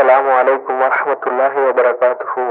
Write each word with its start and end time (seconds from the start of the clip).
அஸ்ஸலாமு 0.00 0.30
அலைக்கும் 0.38 0.80
வரஹ்மத்துல்லாஹி 0.82 1.60
வபரகாத்துஹு 1.66 2.44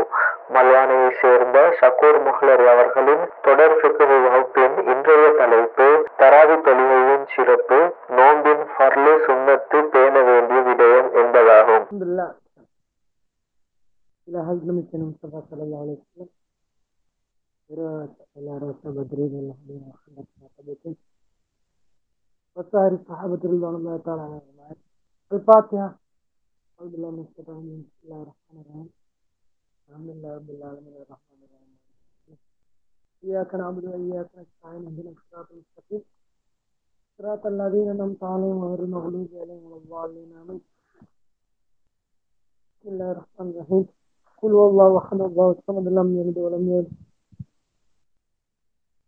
மல்யானையை 0.55 1.09
சேர்ந்த 1.21 1.57
ஷக்கூர் 1.79 2.17
முஹ்லரி 2.27 2.65
அவர்களின் 2.73 3.23
தொடர் 3.45 3.75
ஃபிக்ஹ் 3.79 4.13
வகுப்பின் 4.25 4.75
இன்றைய 4.93 5.25
தலைப்பு 5.39 5.87
தராவி 6.21 6.55
தொழுகையின் 6.67 7.27
சிறப்பு 7.35 7.79
நோம்பின் 8.19 8.63
ஃபர்லு 8.73 9.13
சுன்னத்து 9.25 9.79
பேண 9.93 10.15
வேண்டிய 10.29 10.61
விடயம் 10.69 11.11
என்பதாகும் 11.21 11.85
الحمد 11.87 12.03
لله 12.03 12.27
إلى 14.27 14.39
هذا 14.39 14.61
المكان 14.65 15.01
المصطفى 15.01 15.39
صلى 15.49 15.63
الله 15.63 15.79
عليه 15.83 15.97
وسلم 15.99 16.29
إلى 18.37 18.51
رسول 18.63 18.91
بدرين 18.99 19.33
الله 19.35 19.55
عليه 19.63 19.81
محمد 19.89 20.25
صلى 20.55 20.93
وسائر 22.57 22.91
الصحابة 22.93 23.41
رضوان 23.45 23.75
الله 23.75 23.95
تعالى 23.99 24.21
عليهم 24.23 24.41
أجمعين 24.41 24.77
الفاتحة 25.31 25.89
أعوذ 26.79 26.89
بالله 26.91 27.09
من 27.15 27.23
الشيطان 27.27 27.55
الرجيم 27.57 27.81
بسم 27.87 28.03
الله 28.05 28.21
الرحمن 28.23 28.57
الرحيم 28.61 28.89
الحمد 29.87 30.09
لله 30.13 30.31
رب 30.39 30.49
العالمين 30.55 30.95
الرحمن 31.05 31.39
الرحيم 31.47 31.77
إياك 33.23 33.51
نعبد 33.61 33.83
وإياك 33.91 34.29
نستعين 34.41 34.81
اهدنا 34.87 35.11
الصراط 35.15 35.47
المستقيم 35.51 36.01
صراط 37.17 37.43
الذين 37.53 37.87
أنعمت 37.95 38.23
عليهم 38.23 38.59
غير 38.69 38.79
المغلوب 38.87 39.29
عليهم 39.41 39.63
ولا 39.65 39.77
الضالين 39.81 40.31
آمين 40.41 40.61
بسم 42.79 42.87
الله 42.93 43.09
الرحمن 43.11 43.47
الرحيم 43.51 43.83
قل 44.41 44.51
هو 44.57 44.65
الله 44.69 44.97
احد 44.97 45.19
الله 45.29 45.47
الصمد 45.57 45.87
لم 45.99 46.07
يلد 46.19 46.37
ولم 46.45 46.63
يولد 46.71 46.91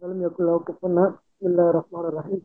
ولم 0.02 0.20
يكن 0.26 0.44
له 0.46 0.60
كفوا 0.60 0.90
احد 1.00 1.14
بسم 1.38 1.46
الله 1.52 1.70
الرحمن 1.70 2.06
الرحيم 2.12 2.42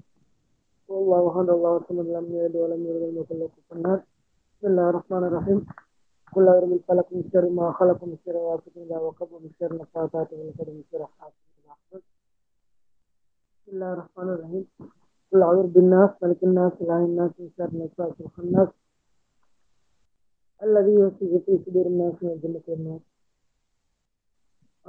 قل 0.89 0.95
هو 0.95 1.01
الله 1.03 1.23
احد 1.31 1.49
الله 1.57 1.73
الصمد 1.77 2.07
لم 2.17 2.27
يلد 2.37 2.57
ولم 2.57 2.81
يولد 2.87 3.03
ولم 3.03 3.19
يكن 3.23 3.37
له 3.39 3.49
كفوا 3.57 3.87
احد 3.87 4.03
بسم 4.58 4.68
الله 4.68 4.90
الرحمن 4.90 5.24
الرحيم. 5.24 5.60
قل 6.34 6.48
اعوذ 6.48 6.66
بالفلق 6.70 7.08
من 7.12 7.24
شر 7.34 7.46
ما 7.50 7.72
خلق 7.72 8.04
من 8.04 8.18
شر 8.26 8.38
غاسق 8.38 8.74
اذا 8.78 8.98
وقب 8.98 9.30
من 9.44 9.50
شر 9.60 9.72
النفاثات 9.72 10.34
من 10.34 10.54
شر 10.58 10.70
من 10.78 10.84
شر 10.92 11.06
حاسد. 11.06 11.44
اذا 11.60 11.74
حسد 11.74 12.02
بسم 13.58 13.72
الله 13.74 13.94
الرحمن 13.94 14.30
الرحيم. 14.30 14.66
قل 15.32 15.42
أعوذ 15.42 15.68
بالناس 15.68 16.10
ملك 16.22 16.44
الناس 16.44 16.72
إله 16.82 17.06
الناس 17.06 17.32
من 17.40 17.50
شر 17.58 17.70
الوسواس 17.74 18.14
الخناس 18.22 18.70
الذي 20.64 20.92
يوسوس 20.92 21.42
في 21.46 21.60
صدور 21.66 21.86
الناس 21.86 22.14
من 22.22 22.30
الجنة 22.30 22.66
والنار. 22.68 23.00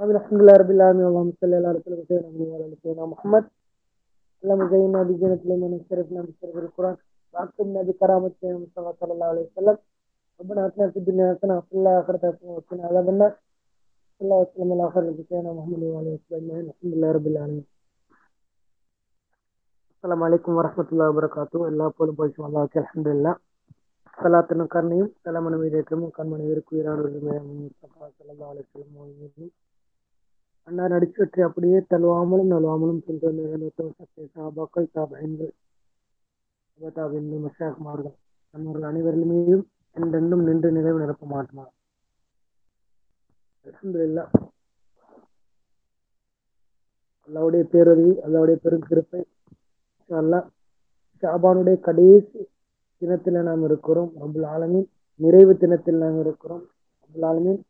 آمين. 0.01 0.15
الحمد 0.15 0.41
لله 0.41 0.53
رب 0.61 0.71
العالمين. 0.71 1.05
اللهم 1.05 1.31
صل 1.41 1.53
على 1.53 1.71
رسول 1.77 1.93
محمد 1.93 2.47
وعلى 2.47 2.75
سيدنا 2.83 3.05
محمد. 3.05 3.43
اللهم 4.43 4.69
زينا 4.69 5.03
بزينة 5.03 5.39
الإيمان 5.45 5.73
وشرفنا 5.73 6.21
بشرف 6.21 6.57
القرآن. 6.57 6.97
وأكرمنا 7.34 7.82
بكرامة 7.82 8.30
سيدنا 8.30 8.56
المصطفى 8.56 8.92
صلى 9.00 9.12
الله 9.12 9.26
عليه 9.26 9.46
وسلم 9.48 9.76
ربنا 10.40 10.66
آتنا 10.66 10.90
في 10.90 10.98
الدنيا 10.98 11.34
حسنة 11.34 11.54
وفي 11.58 11.74
الآخرة 11.74 12.22
حسنة 12.28 12.50
وقنا 12.50 12.82
عذاب 12.84 13.08
النار 13.08 13.32
صلى 14.20 14.22
الله 14.22 14.40
وسلم 14.42 14.72
على 14.72 14.90
خير 14.90 15.04
سيدنا 15.20 15.52
محمد 15.52 15.82
وعلى 15.84 16.00
آله 16.02 16.14
وصحبه 16.14 16.36
أجمعين 16.36 16.66
الحمد 16.66 16.92
لله 16.94 17.10
رب 17.12 17.26
العالمين 17.26 17.64
السلام 19.94 20.22
عليكم 20.22 20.50
ورحمة 20.52 20.88
الله 20.92 21.06
وبركاته 21.08 21.58
எல்லா 21.70 21.86
போலும் 21.96 22.18
போய் 22.18 22.32
அல்லாஹ்க்கு 22.46 22.78
அல்ஹம்துலில்லாஹ் 22.82 23.38
சலாத்தினும் 24.18 24.72
கருணையும் 24.74 25.12
சலமன 25.24 25.54
மீதேற்றமும் 25.62 26.12
கண்மணி 26.16 26.44
உயிருக்கு 26.48 26.74
அண்ணா 30.68 30.84
நடிச்சவற்றை 30.92 31.42
அப்படியே 31.46 31.78
தழுவாமலும் 31.92 32.52
நழுவாமலும் 32.52 33.00
சென்று 33.06 33.30
சத்திய 33.98 34.26
சாபாக்கள் 34.34 34.86
தாபயன்கள் 34.96 35.52
தாபின் 36.79 37.27
மஷாகுமார்கள் 37.45 38.15
நம்மர்கள் 38.53 38.85
அனைவரின் 38.89 39.27
மீதும் 39.31 39.63
என்றென்றும் 39.95 40.43
நின்று 40.43 40.69
நிறைவு 40.71 40.99
நிரப்ப 40.99 41.25
மாட்டோம் 41.25 41.69
அல்ஹம்துலில்லா. 43.65 44.23
அல்லாவுடைய 47.29 47.63
பேருதவி 47.73 48.13
அல்லாவுடைய 48.25 48.57
பெருக்கிருப்பை 48.65 49.21
அல்லா 50.09 50.39
ஷாபானுடைய 51.23 51.77
கடைசி 51.79 52.41
தினத்தில் 53.01 53.47
நாம் 53.49 53.63
இருக்கிறோம். 53.63 54.11
அபுல் 54.23 54.47
ஆலமின் 54.53 54.87
நிறைவு 55.19 55.53
தினத்தில் 55.57 56.01
நாம் 56.03 56.19
இருக்கிறோம். 56.19 56.63
அபுல் 57.03 57.25
ஆலமின் 57.29 57.61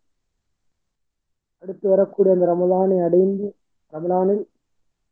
அடுத்து 1.63 1.85
வரக்கூடிய 1.89 2.35
அந்த 2.35 2.45
ரமலானை 2.53 2.97
அடைந்து 3.07 3.47
ரமலானில் 3.93 4.43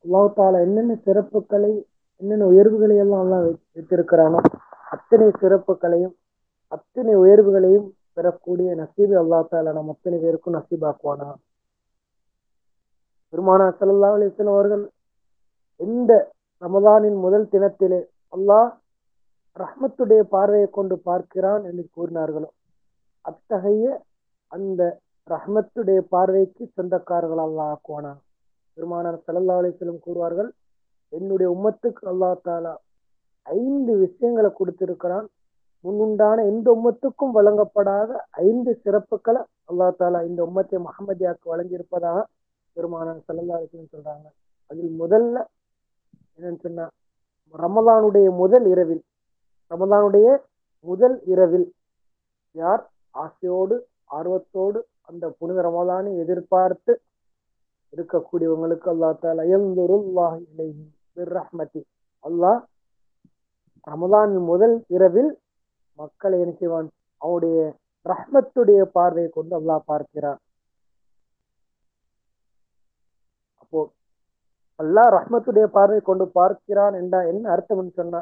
அல்லாஹால 0.06 0.62
என்னென்ன 0.66 0.94
சிறப்புகளை 1.06 1.74
என்னென்ன 2.22 2.46
உயர்வுகளை 2.46 2.96
எல்லாம் 2.98 3.24
எல்லாம் 3.26 3.44
வைத்திருக்கிறானோ 3.76 4.40
அத்தனை 4.92 5.28
சிறப்புகளையும் 5.42 6.16
அத்தனை 6.72 7.14
உயர்வுகளையும் 7.16 7.88
பெறக்கூடிய 8.18 8.70
நசீபு 8.76 9.16
அல்லா 9.22 9.40
தாலா 9.44 9.72
அத்தனை 9.86 10.18
பேருக்கும் 10.20 10.56
நசீபாக்குவானா? 10.56 11.28
பெருமானா 13.34 13.66
சல்லா 13.80 14.10
அலிஸ்லாம் 14.16 14.54
அவர்கள் 14.54 14.84
எந்த 15.80 16.12
ரமதானின் 16.62 17.18
முதல் 17.26 17.50
தினத்திலே 17.54 18.00
அல்லாஹ் 18.34 18.70
ரஹ்மத்துடைய 19.58 20.22
பார்வையை 20.34 20.68
கொண்டு 20.70 20.96
பார்க்கிறான் 21.06 21.64
என்று 21.64 21.84
கூறினார்களோ 21.96 22.50
அத்தகைய 23.26 23.86
அந்த 24.52 24.82
ரஹ்மத்துடைய 25.28 26.00
பார்வைக்கு 26.12 26.64
சொந்தக்காரர்கள் 26.78 27.44
அல்லாஹ் 27.46 27.72
ஆக்குவானா? 27.74 28.14
பெருமானார் 28.78 29.24
சல்லா 29.28 29.56
அலிஸ்லம் 29.62 30.04
கூறுவார்கள் 30.06 30.50
என்னுடைய 31.14 31.48
உம்மத்துக்கு 31.56 32.04
அல்லா 32.12 32.30
தாலா 32.48 32.74
ஐந்து 33.46 33.92
விஷயங்களை 33.98 34.50
கொடுத்திருக்கிறான். 34.54 35.28
முன்னுண்டான 35.86 36.38
எந்த 36.52 36.68
உம்மத்துக்கும் 36.78 37.36
வழங்கப்படாத 37.38 38.12
ஐந்து 38.48 38.72
சிறப்புகளை 38.84 39.42
அல்லா 39.72 39.88
தாலா 40.00 40.20
இந்த 40.30 40.40
உம்மத்தை 40.48 40.78
மஹமதியாவுக்கு 40.88 41.48
வழங்கியிருப்பதாக 41.54 42.24
பெருமானார் 42.78 43.22
சல்லா 43.28 43.56
அலிஸ்லம் 43.58 43.94
சொல்றாங்க. 43.96 44.28
அதில் 44.72 44.92
முதல்ல 45.02 45.36
என்னன்னு 46.38 46.62
சொன்னா 46.66 46.86
ரமலானுடைய 47.56 48.28
முதல் 48.42 48.66
இரவில் 48.74 49.04
ரமலானுடைய 49.72 50.28
முதல் 50.86 51.16
இரவில் 51.34 51.68
யார் 52.56 52.84
ஆசையோடு 53.24 53.76
ஆர்வத்தோடு 54.18 54.80
அந்த 55.10 55.26
புனித 55.40 55.62
ரமலானை 55.68 56.12
எதிர்பார்த்து 56.24 56.94
இருக்கக்கூடியவங்களுக்கு 57.94 58.88
அல்லா 58.94 59.10
தாலி 59.24 59.54
அல்லாஹ் 61.18 62.60
ரமலானின் 63.88 64.46
முதல் 64.50 64.76
இரவில் 64.88 65.32
மக்களை 66.00 66.38
என்ன 66.44 66.54
செய்வான்? 66.60 66.88
அவனுடைய 67.22 67.58
ரஹ்மத்துடைய 68.06 68.82
பார்வையை 68.96 69.30
கொண்டு 69.30 69.54
அல்லாஹ் 69.60 69.88
பார்க்கிறான். 69.92 70.40
அப்போ 73.62 73.80
அல்லாஹ் 74.80 75.10
ரஹ்மத்துடைய 75.18 75.66
பார்வை 75.78 76.00
கொண்டு 76.02 76.26
பார்க்கிறான் 76.40 76.96
என்றா 77.02 77.20
என்ன 77.32 77.44
அர்த்தம்னு 77.56 77.94
சொன்னா 78.00 78.20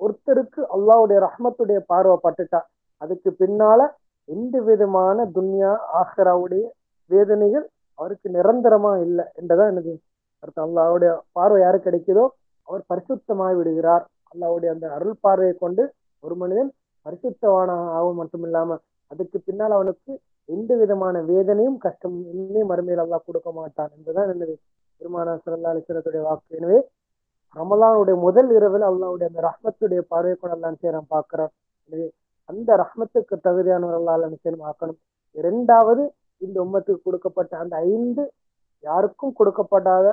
ஒருத்தருக்கு 0.00 0.60
அல்லாவுடைய 0.76 1.18
ரஹ்மத்துடைய 1.26 1.80
பார்வை 1.90 2.16
பட்டுட்டா 2.24 2.60
அதுக்கு 3.00 3.30
பின்னால 3.40 3.80
எந்த 4.28 4.56
விதமான 4.68 5.26
துன்யா 5.36 5.70
ஆஹராவுடைய 6.00 6.64
வேதனைகள் 7.10 7.66
அவருக்கு 7.98 8.28
நிரந்தரமா 8.36 8.92
இல்லை 9.06 9.24
என்றதான் 9.40 9.72
எனக்கு 9.72 9.94
அடுத்து 10.42 10.60
அல்லாவுடைய 10.66 11.10
பார்வை 11.36 11.58
யாரு 11.62 11.78
கிடைக்குதோ 11.86 12.24
அவர் 12.68 12.82
பரிசுத்தமாய் 12.90 13.56
விடுகிறார். 13.58 14.04
அல்லாவுடைய 14.32 14.70
அந்த 14.74 14.86
அருள் 14.96 15.16
பார்வையை 15.24 15.54
கொண்டு 15.64 15.82
ஒரு 16.22 16.34
மனிதன் 16.42 16.70
பரிசுத்தவான 17.06 17.70
ஆகும் 17.96 18.18
மட்டும் 18.20 18.44
இல்லாம 18.48 18.78
அதுக்கு 19.10 19.38
பின்னால் 19.46 19.76
அவனுக்கு 19.78 20.12
எந்த 20.48 20.72
விதமான 20.80 21.16
வேதனையும் 21.30 21.78
கஷ்டம் 21.84 22.16
இன்னும் 22.32 22.70
மறுமையில் 22.70 23.02
அல்லா 23.04 23.18
கொடுக்க 23.26 23.48
மாட்டான் 23.58 23.90
என்பதுதான் 23.96 24.30
என்னது? 24.32 24.54
பெருமானா 25.00 25.32
சல்லா 25.44 25.70
அலிஸ்வரத்துடைய 25.72 26.22
வாக்கு. 26.26 26.56
எனவே 26.58 26.78
ரமலானுடைய 27.56 28.16
முதல் 28.26 28.50
இரவில் 28.56 28.86
அல்லாவுடைய 28.90 29.26
அந்த 29.30 29.40
ரஹ்மத்துடைய 29.48 30.00
பார்வை 30.12 30.34
கூட 30.42 30.52
எல்லாம் 30.56 30.78
சேரம் 30.82 31.08
பார்க்கிறான் 31.14 31.52
எனவே 31.84 32.06
அந்த 32.48 32.76
ரஹ்மத்துக்கு 32.82 33.34
தகுதியானவர் 33.46 33.98
அல்லா 33.98 34.28
நிச்சயம் 34.34 34.66
ஆக்கணும் 34.70 34.98
இரண்டாவது 35.36 36.02
இந்த 36.40 36.56
உம்மத்துக்கு 36.64 37.06
கொடுக்கப்பட்ட 37.08 37.52
அந்த 37.62 37.74
ஐந்து 37.92 38.22
யாருக்கும் 38.84 39.34
கொடுக்கப்படாத 39.38 40.06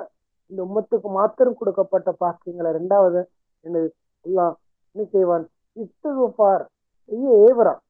இந்த 0.50 0.60
உம்மத்துக்கு 0.66 1.08
மாத்திரம் 1.10 1.58
கொடுக்கப்பட்ட 1.58 2.10
பாக்கியங்களை 2.22 2.70
ரெண்டாவது 2.78 3.20
என்னது? 3.64 3.88
எல்லாம் 4.24 4.54
என்ன 4.96 5.04
செய்வான்? 5.12 5.44
இஸ்துகுபார் 5.76 6.64
செய்ய 7.08 7.26
ஏவுறான் 7.46 7.80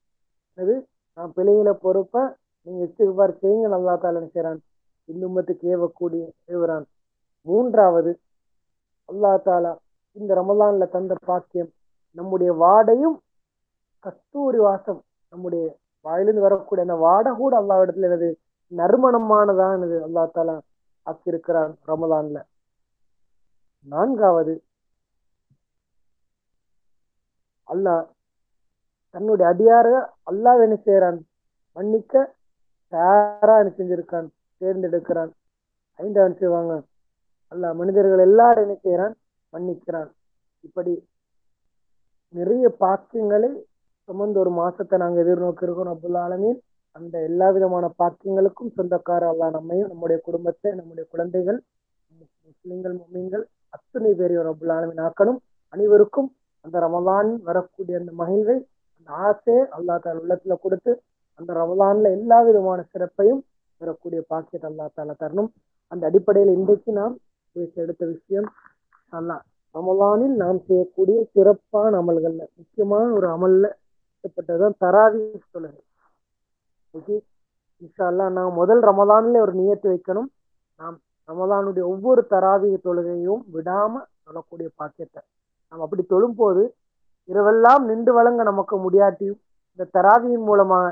அது 0.59 0.75
நான் 1.19 1.33
பிள்ளைகளை 1.37 1.75
பொறுப்ப 1.85 2.17
நீங்க 2.67 2.81
இஸ்துகுபார் 2.89 3.33
செய்யுங்க 3.43 3.69
நல்லா 3.69 3.95
தால 3.97 4.21
செய்யறான் 4.27 4.61
இந்த 5.09 5.23
உம்மத்துக்கு 5.29 5.65
ஏவக்கூடிய 5.75 6.23
ஏவுறான். 6.49 6.85
மூன்றாவது 7.47 8.11
அல்லா 9.09 9.33
தாலா 9.47 9.73
இந்த 10.17 10.31
ரமலான்ல 10.35 10.87
தந்த 10.95 11.15
பாக்கியம் 11.29 11.71
நம்முடைய 12.17 12.51
வாடையும் 12.62 13.17
கஸ்தூரி 14.05 14.61
வாசம் 14.67 15.01
நம்முடைய 15.33 15.62
வாயிலிருந்து 16.05 16.47
வரக்கூடிய 16.47 16.87
அந்த 16.87 16.97
வாடை 17.05 17.31
கூட 17.41 17.55
அல்லா 17.61 17.77
இடத்துல 17.83 18.09
எனது 18.11 18.29
நறுமணமானதானது 18.73 19.97
அல்லா 20.07 20.25
தாலா 20.37 20.57
ஆக்கியிருக்கிறான் 21.11 21.73
ரமலான்ல. 21.91 22.39
நான்காவது 23.93 24.55
அல்லாஹ் 27.69 28.05
தன்னுடைய 29.15 29.47
அடியார 29.53 29.89
அல்லாஹ் 30.31 30.62
என்ன 30.67 30.77
செய்யறான் 30.87 31.19
மன்னிக்க 31.77 32.15
தயாரா 32.93 33.55
என்ன 33.62 33.73
செஞ்சிருக்கான்? 33.79 34.29
தேர்ந்தெடுக்கிறான். 34.61 35.31
ஐந்தாவது 35.99 36.35
செய்வாங்க? 36.43 36.73
அல்லாஹ் 37.53 37.79
மனிதர்கள் 37.81 38.27
எல்லாரும் 38.29 38.65
என்ன 38.67 38.77
செய்யறான் 38.85 39.15
மன்னிக்கிறான். 39.53 40.11
இப்படி 40.67 40.95
நிறைய 42.35 42.67
பாக்கியங்களை 42.83 43.51
சுமந்த 44.09 44.37
ஒரு 44.43 44.51
மாசத்தை 44.59 44.97
நாங்க 45.03 45.19
எதிர்நோக்கி 45.25 45.67
இருக்கிறோம் 45.67 45.93
அப்துல்லா 45.95 46.21
ஆலமீன். 46.27 46.59
அந்த 46.97 47.15
எல்லா 47.29 47.47
விதமான 47.57 47.85
பாக்கியங்களுக்கும் 48.01 48.73
சொந்தக்கார 48.79 49.23
அல்லா 49.33 49.47
நம்மையும் 49.57 49.91
நம்முடைய 49.93 50.19
குடும்பத்தை 50.27 50.71
நம்முடைய 50.79 51.05
குழந்தைகள் 51.13 51.59
முஸ்லிம்கள் 52.49 52.95
முஸ்லிம்கள் 53.01 53.45
அத்துணை 53.75 54.13
பேரையும் 54.19 54.47
ரபுல் 54.49 54.73
ஆலமீன் 54.77 55.03
ஆக்கணும். 55.07 55.39
அனைவருக்கும் 55.75 56.29
அந்த 56.65 56.77
ரமலான் 56.87 57.31
வரக்கூடிய 57.49 58.01
அந்த 58.01 58.13
மகிழ்வை 58.23 58.57
அந்த 58.99 59.11
ஆசையை 59.27 59.63
அல்லா 59.77 59.95
தால 60.05 60.21
உள்ளத்துல 60.23 60.57
கொடுத்து 60.65 60.93
அந்த 61.41 61.51
ரமலான்ல 61.61 62.11
எல்லா 62.19 62.39
விதமான 62.49 62.81
சிறப்பையும் 62.93 63.43
பெறக்கூடிய 63.81 64.21
பாக்கியத்தை 64.33 64.67
அல்லா 64.71 64.87
தால 64.99 65.15
தரணும். 65.23 65.51
அந்த 65.93 66.03
அடிப்படையில் 66.11 66.57
இன்றைக்கு 66.59 66.91
நாம் 67.01 67.15
பேச 67.57 67.73
எடுத்த 67.85 68.03
விஷயம் 68.07 68.49
அல்லா 69.13 69.37
ரமலானில் 69.75 70.35
நாம் 70.43 70.59
செய்யக்கூடிய 70.67 71.19
சிறப்பான 71.35 71.93
அமல்கள்ல 72.03 72.43
முக்கியமான 72.59 73.07
ஒரு 73.19 73.29
அமல்ல 73.37 73.65
ஏற்பட்டதுதான் 74.25 74.77
தராவி 74.85 75.23
தொழுகை. 75.55 75.81
ஓகே 76.99 77.17
இன்ஷா 77.83 78.05
அல்லாஹ் 78.11 78.31
நாம் 78.37 78.57
முதல் 78.61 78.81
ரமதானில் 78.89 79.37
ஒரு 79.43 79.53
நியத்து 79.59 79.87
வைக்கணும். 79.93 80.29
நாம் 80.81 80.97
ரமதானுடைய 81.29 81.85
ஒவ்வொரு 81.93 82.23
தராவிய 82.33 82.77
தொழுகையும் 82.87 83.43
விடாம 83.55 83.93
தொழக்கூடிய 84.27 84.69
பாக்கியத்தை. 84.81 85.21
நாம் 85.71 85.85
அப்படி 85.85 86.03
தொழும்போது 86.13 86.63
இரவெல்லாம் 87.29 87.83
நின்று 87.91 88.13
வழங்க 88.19 88.43
நமக்கு 88.51 88.77
முடியாட்டியும் 88.85 89.39
இந்த 89.73 89.89
தராவியின் 89.97 90.47
மூலமாக 90.49 90.87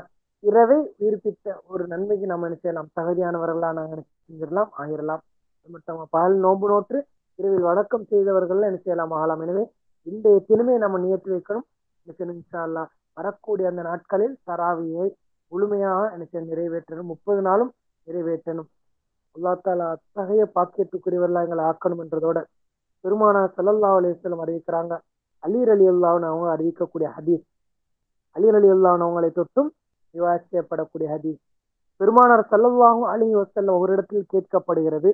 இரவை 0.49 0.79
உயிர்ப்பித்த 1.01 1.55
ஒரு 1.71 1.83
நன்மைக்கு 1.91 2.25
நம்ம 2.31 2.47
என்ன 2.47 2.57
செய்யலாம்? 2.63 2.89
தகுதியானவர்களா 2.97 3.69
நாங்கள் 3.79 4.03
செஞ்சிடலாம்? 4.25 4.69
ஆயிரலாம். 4.81 5.23
மட்டும் 5.69 5.97
பகல் 6.15 6.37
நோன்பு 6.45 6.67
நோற்று 6.71 6.99
இரவில் 7.39 7.65
வணக்கம் 7.71 8.05
செய்தவர்கள் 8.11 8.67
என்ன 8.69 8.79
செய்யலாம்? 8.85 9.11
ஆகலாம். 9.17 9.41
எனவே 9.45 9.63
இந்த 10.11 10.27
தினமே 10.49 10.75
நம்ம 10.83 10.99
நியத்து 11.05 11.29
வைக்கணும். 11.35 11.67
இன்ஷா 12.07 12.61
அல்லாஹ் 12.67 12.89
வரக்கூடிய 13.17 13.65
அந்த 13.71 13.81
நாட்களில் 13.89 14.35
தராவியை 14.49 15.07
முழுமையாக 15.51 16.11
எனக்கு 16.13 16.39
நிறைவேற்றணும். 16.39 17.09
முப்பது 17.13 17.41
நாளும் 17.41 17.71
நிறைவேற்றணும். 18.07 18.69
அல்லா 19.35 19.51
தாலா 19.65 19.87
அத்தகைய 19.95 20.43
பாக்கியத்துக்குரியவர்களா 20.55 21.43
எங்களை 21.45 21.63
ஆக்கணும் 21.65 22.01
என்றதோட 22.03 22.39
பெருமானா 23.03 23.41
சல்லல்லா 23.57 23.89
அலிஸ்லம் 23.97 24.43
அறிவிக்கிறாங்க. 24.45 24.93
அலீர் 25.43 25.69
அலி 25.69 25.85
அல்லான்னு 25.89 26.27
அவங்க 26.31 26.47
அறிவிக்கக்கூடிய 26.55 27.07
ஹதீஸ். 27.17 27.43
அலீர் 28.35 28.55
அலி 28.55 28.69
அல்லான்னு 28.71 29.05
அவங்களை 29.07 29.29
தொட்டும் 29.39 29.69
விவாதிக்கப்படக்கூடிய 30.15 31.07
ஹதீஸ். 31.13 31.39
பெருமானார் 31.97 32.47
சல்லல்லாஹும் 32.51 33.07
அலி 33.13 33.35
வசல்லம் 33.35 33.79
ஒரு 33.79 33.93
இடத்தில் 33.93 34.25
கேட்கப்படுகிறது. 34.33 35.11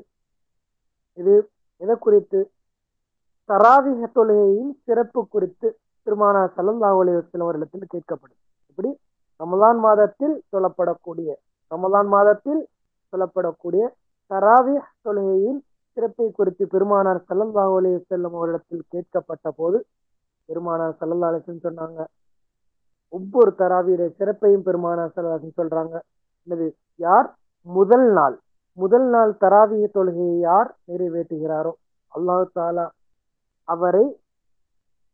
இது 1.13 1.33
எதை 1.77 1.95
குறித்து? 1.95 2.39
தராவிக 3.49 4.07
தொழுகையின் 4.15 4.71
சிறப்பு 4.85 5.27
குறித்து 5.27 5.67
பெருமானார் 6.03 6.53
சல்லல்லாஹு 6.57 6.99
அலி 7.03 7.11
வசல்லம் 7.11 7.49
ஒரு 7.49 7.57
இடத்தில் 7.59 7.91
கேட்கப்படும் 7.93 8.41
இப்படி 8.69 8.89
ரமலான் 9.39 9.79
மாதத்தில் 9.79 10.35
சொல்லப்படக்கூடிய 10.51 11.29
ரமலான் 11.71 12.09
மாதத்தில் 12.09 12.61
சொல்லப்படக்கூடிய 13.13 13.83
தராவி 14.31 14.75
தொழுகையின் 15.03 15.59
சிறப்பை 15.97 16.27
குறித்து 16.29 16.63
பெருமானார் 16.73 17.19
சல்லல்லா 17.27 17.65
அலைஹி 17.73 17.99
செல்லம் 18.05 18.37
அவரிடத்தில் 18.39 18.85
கேட்கப்பட்ட 18.93 19.49
போது 19.59 19.77
பெருமானார் 20.49 20.97
சல்லல்லா 20.99 21.29
அலிசன் 21.31 21.65
சொன்னாங்க 21.67 21.99
ஒவ்வொரு 23.13 23.51
தராவியுடைய 23.59 24.09
சிறப்பையும் 24.19 24.65
பெருமானார் 24.67 25.13
சல்லாஹன் 25.15 25.59
சொல்றாங்க. 25.59 25.95
என்னது? 26.47 26.67
யார்? 26.99 27.27
முதல் 27.67 28.07
நாள் 28.17 28.35
முதல் 28.77 29.07
நாள் 29.07 29.31
தராவிய 29.41 29.85
தொழுகையை 29.87 30.37
யார் 30.39 30.69
நிறைவேற்றுகிறாரோ 30.89 31.71
அல்லாஹு 32.13 32.45
தாலா 32.57 32.85
அவரை 33.67 34.05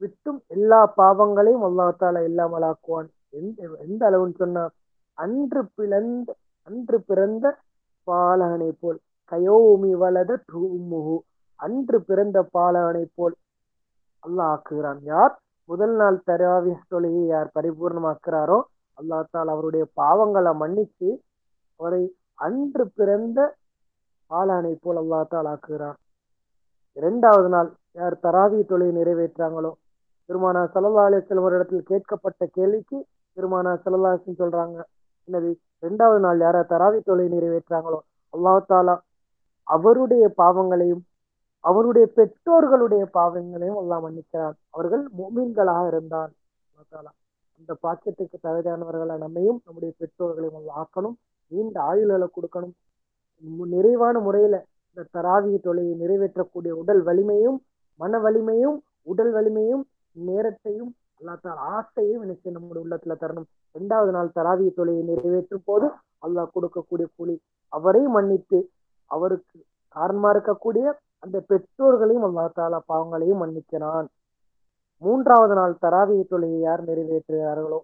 விட்டும் 0.02 0.40
எல்லா 0.48 0.80
பாவங்களையும் 0.98 1.66
அல்லாஹு 1.70 1.94
தாலா 2.00 2.22
இல்லாமலாக்குவான் 2.30 3.10
எந்த 3.34 3.60
எந்த 3.86 4.02
அளவுன்னு 4.10 4.42
சொன்னா 4.44 4.64
அன்று 5.18 5.62
பிளந்த 5.78 6.30
அன்று 6.68 6.98
பிறந்த 7.10 7.46
பாலகனை 8.08 8.72
போல் 8.82 9.00
கயோமி 9.32 9.92
வலத 10.02 10.32
தூமுகு 10.50 11.18
அன்று 11.60 11.98
பிறந்த 12.10 12.38
பாலகனை 12.56 13.06
போல் 13.18 13.36
அல்லாஹ் 14.24 14.52
ஆக்குகிறான் 14.54 15.00
யார்? 15.12 15.34
முதல் 15.70 15.96
நாள் 16.00 16.18
தராவி 16.28 16.74
தொழுகை 16.92 17.24
யார் 17.28 17.50
பரிபூர்ணமாக்குறாரோ 17.56 18.58
அல்லா 18.98 19.20
தால் 19.34 19.52
அவருடைய 19.54 19.84
பாவங்களை 20.00 20.52
மன்னித்து 20.54 21.10
அவரை 21.80 22.02
அன்று 22.40 22.84
பிறந்த 22.98 23.40
பாலானை 24.32 24.74
போல் 24.84 25.00
அல்லா 25.02 25.20
தால் 25.24 25.50
ஆக்குகிறான். 25.54 25.98
இரண்டாவது 26.98 27.50
நாள் 27.50 27.70
யார் 27.96 28.16
தராவி 28.26 28.60
தொழிலை 28.64 28.92
நிறைவேற்றாங்களோ 29.00 29.72
பெருமானா 30.30 30.62
சல்லா 30.74 31.06
அலிஸ்லம் 31.08 31.48
ஒரு 31.48 31.58
இடத்தில் 31.60 31.90
கேட்கப்பட்ட 31.90 32.44
கேள்விக்கு 32.58 32.98
பெருமானா 33.36 33.72
செல்லலாசன் 33.86 34.40
சொல்றாங்க. 34.40 34.78
என்னது? 35.28 35.52
ரெண்டாவது 35.82 36.20
நாள் 36.20 36.40
யாரா 36.40 36.62
தராவி 36.70 37.00
தொலை 37.04 37.26
நிறைவேற்றாங்களோ? 37.28 38.00
அல்லாஹாலா 38.34 38.96
அவருடைய 39.68 40.26
பாவங்களையும் 40.42 41.04
அவருடைய 41.60 42.06
பெற்றோர்களுடைய 42.16 43.04
பாவங்களையும் 43.18 43.80
எல்லாம் 43.82 44.04
மன்னிக்கிறான். 44.06 44.56
அவர்கள் 44.70 45.04
மோமீன்களாக 45.18 45.88
இருந்தான் 45.88 46.32
அந்த 47.58 47.76
பாக்கியத்துக்கு 47.84 48.38
தகுதியானவர்களை 48.44 49.18
நம்மையும் 49.18 49.60
நம்முடைய 49.66 49.94
பெற்றோர்களையும் 50.00 50.58
அல்லாஹ் 50.60 50.80
ஆக்கணும். 50.84 51.16
நீண்ட 51.52 51.76
ஆயுள்களை 51.90 52.28
கொடுக்கணும். 52.38 52.74
நிறைவான 53.76 54.20
முறையில 54.20 54.56
இந்த 54.94 55.10
தராவிய 55.18 55.58
தொலையை 55.60 55.94
நிறைவேற்றக்கூடிய 55.96 56.72
உடல் 56.82 57.02
வலிமையும் 57.04 57.58
மன 58.02 58.20
வலிமையும் 58.20 58.78
உடல் 59.02 59.32
வலிமையும் 59.34 59.84
நேரத்தையும் 60.12 60.92
அல்லாத்தால் 61.22 61.60
ஆசையும் 61.76 62.22
எனக்கு 62.22 62.52
நம்முடைய 62.52 62.88
உள்ளத்துல 62.88 63.16
தரணும். 63.24 63.48
இரண்டாவது 63.74 64.12
நாள் 64.12 64.30
தராவிய 64.36 64.70
தொழிலை 64.74 65.04
நிறைவேற்றும் 65.04 65.66
போது 65.66 65.88
அல்லாஹ் 66.26 66.54
கொடுக்கக்கூடிய 66.56 67.08
கூலி 67.16 67.36
அவரை 67.70 68.04
மன்னித்து 68.06 68.60
அவருக்கு 69.12 69.58
காரணமா 69.96 70.30
இருக்கக்கூடிய 70.34 70.94
அந்த 71.20 71.38
பெற்றோர்களையும் 71.50 72.26
அல்லா 72.28 72.46
தாலா 72.60 72.80
பாவங்களையும் 72.86 73.42
மன்னிக்கிறான். 73.44 74.08
மூன்றாவது 74.98 75.54
நாள் 75.54 75.76
தராவிய 75.82 76.24
தொழிலை 76.24 76.60
யார் 76.60 76.84
நிறைவேற்றுகிறார்களோ? 76.86 77.80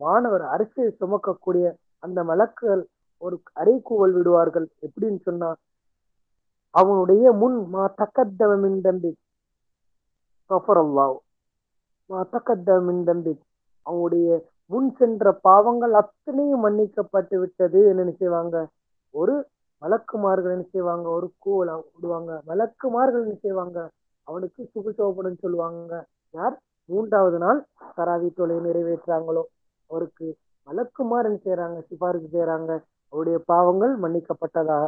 மாணவர் 0.00 0.44
அரிசியை 0.54 0.90
சுமக்கக்கூடிய 1.00 1.66
அந்த 1.98 2.18
மலக்குகள் 2.24 2.82
ஒரு 3.18 3.36
அரைக்கூவல் 3.60 4.12
விடுவார்கள். 4.12 4.66
எப்படின்னு 4.86 5.20
சொன்னா 5.20 5.54
அவனுடைய 6.70 7.32
முன் 7.32 7.56
மா 7.68 7.84
தக்கத்தவமின் 8.00 8.80
தம்பி 8.80 9.12
கஃபரல்லாவ் 10.50 11.16
மா 12.10 12.18
தக்கத்தவமின் 12.32 13.04
தம்பி 13.08 13.32
அவனுடைய 13.86 14.28
முன் 14.70 14.88
சென்ற 14.98 15.32
பாவங்கள் 15.46 15.94
அத்தனையும் 16.00 16.62
மன்னிக்கப்பட்டு 16.64 17.36
விட்டது. 17.42 17.80
என்ன 17.90 18.12
செய்வாங்க 18.20 18.56
ஒரு 19.14 19.34
வழக்குமார்கள் 19.82 20.54
என்ன 20.56 20.66
செய்வாங்க 20.74 21.06
ஒரு 21.16 21.28
கூவல் 21.44 21.72
விடுவாங்க. 21.94 22.32
வழக்குமார்கள் 22.50 23.24
என்ன 23.26 23.36
செய்வாங்க 23.44 23.78
அவனுக்கு 24.28 24.60
சுகுசோபனம் 24.72 25.42
சொல்லுவாங்க. 25.44 25.92
யார்? 26.34 26.56
மூன்றாவது 26.88 27.38
நாள் 27.38 27.60
தராவி 27.96 28.28
தொலை 28.38 28.56
நிறைவேற்றாங்களோ 28.66 29.42
அவருக்கு 29.90 30.26
வழக்குமார் 30.66 31.26
என்ன 31.28 31.38
செய்யறாங்க 31.44 31.78
சிபாரிசு 31.88 32.28
செய்யறாங்க 32.34 32.70
அவருடைய 33.12 33.38
பாவங்கள் 33.50 33.94
மன்னிக்கப்பட்டதாக 34.04 34.86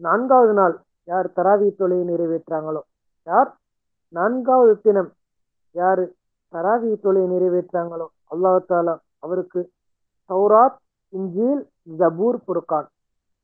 நான்காவது 0.00 0.54
நாள் 0.60 0.74
யார் 1.08 1.28
தராவி 1.36 1.68
தொலையை 1.80 2.04
நிறைவேற்றாங்களோ 2.12 2.82
யார்? 3.26 3.50
நான்காவது 4.14 4.72
தினம் 4.86 5.10
யாரு 5.74 6.04
தராவி 6.54 6.90
தொழிலை 7.04 7.26
நிறைவேற்றாங்களோ 7.34 8.06
அல்லாஹ் 8.32 8.58
தாலா 8.70 8.94
அவருக்கு 9.24 9.60
சௌராத் 10.30 10.78
இஞ்சில் 11.12 11.62
ஜபூர் 12.00 12.38
புர்கான் 12.46 12.88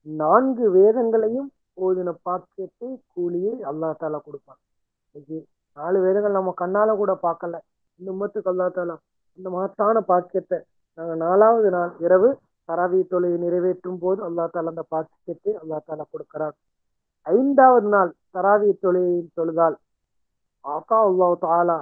நான்கு 0.06 0.66
வேதங்களையும் 0.76 1.48
ஓதின 1.84 2.10
பாக்கியத்தை 2.26 2.88
கூலியை 3.14 3.54
அல்லா 3.70 3.90
தாலா 4.00 4.18
கொடுப்பான். 4.26 4.60
இன்னைக்கு 5.08 5.38
நாலு 5.76 5.98
வேதங்கள் 6.06 6.36
நம்ம 6.38 6.52
கண்ணால 6.62 6.94
கூட 7.00 7.12
பார்க்கல 7.26 7.58
இந்த 8.00 8.08
உம்மத்துக்கு 8.14 8.50
அல்லா 8.52 8.66
தாலா 8.78 8.96
இந்த 9.38 9.48
மகத்தான 9.56 10.00
பாக்கியத்தை 10.10 10.58
நாங்கள் 10.98 11.20
நாலாவது 11.26 11.68
நாள் 11.76 11.92
இரவு 12.06 12.30
தராவி 12.68 13.00
தொழிலை 13.12 13.36
நிறைவேற்றும் 13.44 14.00
போது 14.04 14.20
அல்லா 14.28 14.44
தாலா 14.54 14.72
அந்த 14.74 14.84
பாக்கியத்தை 14.94 15.52
அல்லா 15.62 15.78
தாலா 15.88 16.04
கொடுக்கிறான். 16.12 16.54
ஐந்தாவது 17.26 17.88
நாள் 17.94 18.10
தராவி 18.36 18.70
தொழிலை 18.84 19.16
தொழுதால் 19.38 19.76
ஆகா 20.64 20.98
அல்லாஹ் 21.08 21.34
தாலா 21.46 21.78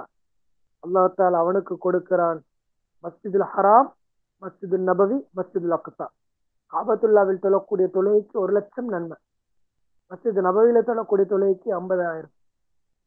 அல்லா 0.87 1.33
அவனுக்கு 1.33 1.77
கொடுக்கிறான். 1.77 2.43
மஸ்ஜிதுல் 3.03 3.47
ஹராம் 3.55 3.89
மஸ்ஜிதுல் 4.41 4.85
நபவி 4.89 5.17
மஸ்ஜிதுல் 5.35 5.77
அக்தா. 5.77 6.07
காபத்துல்லாவில் 6.73 7.43
தொழக்கூடிய 7.45 7.87
தொழுகைக்கு 7.95 8.37
ஒரு 8.43 8.53
லட்சம் 8.53 8.87
நன்மை. 8.87 9.17
மஸ்ஜிது 10.09 10.41
நபவியில 10.47 10.81
தொழக்கூடிய 10.89 11.25
தொழுகைக்கு 11.33 11.69
ஐம்பதாயிரம். 11.79 12.33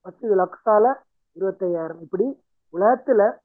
மஸ்ஜிதுல் 0.04 0.46
அக்சால 0.46 0.94
இருபத்தையாயிரம். 1.32 2.00
இப்படி 2.00 2.42
உலகத்துல 2.72 3.38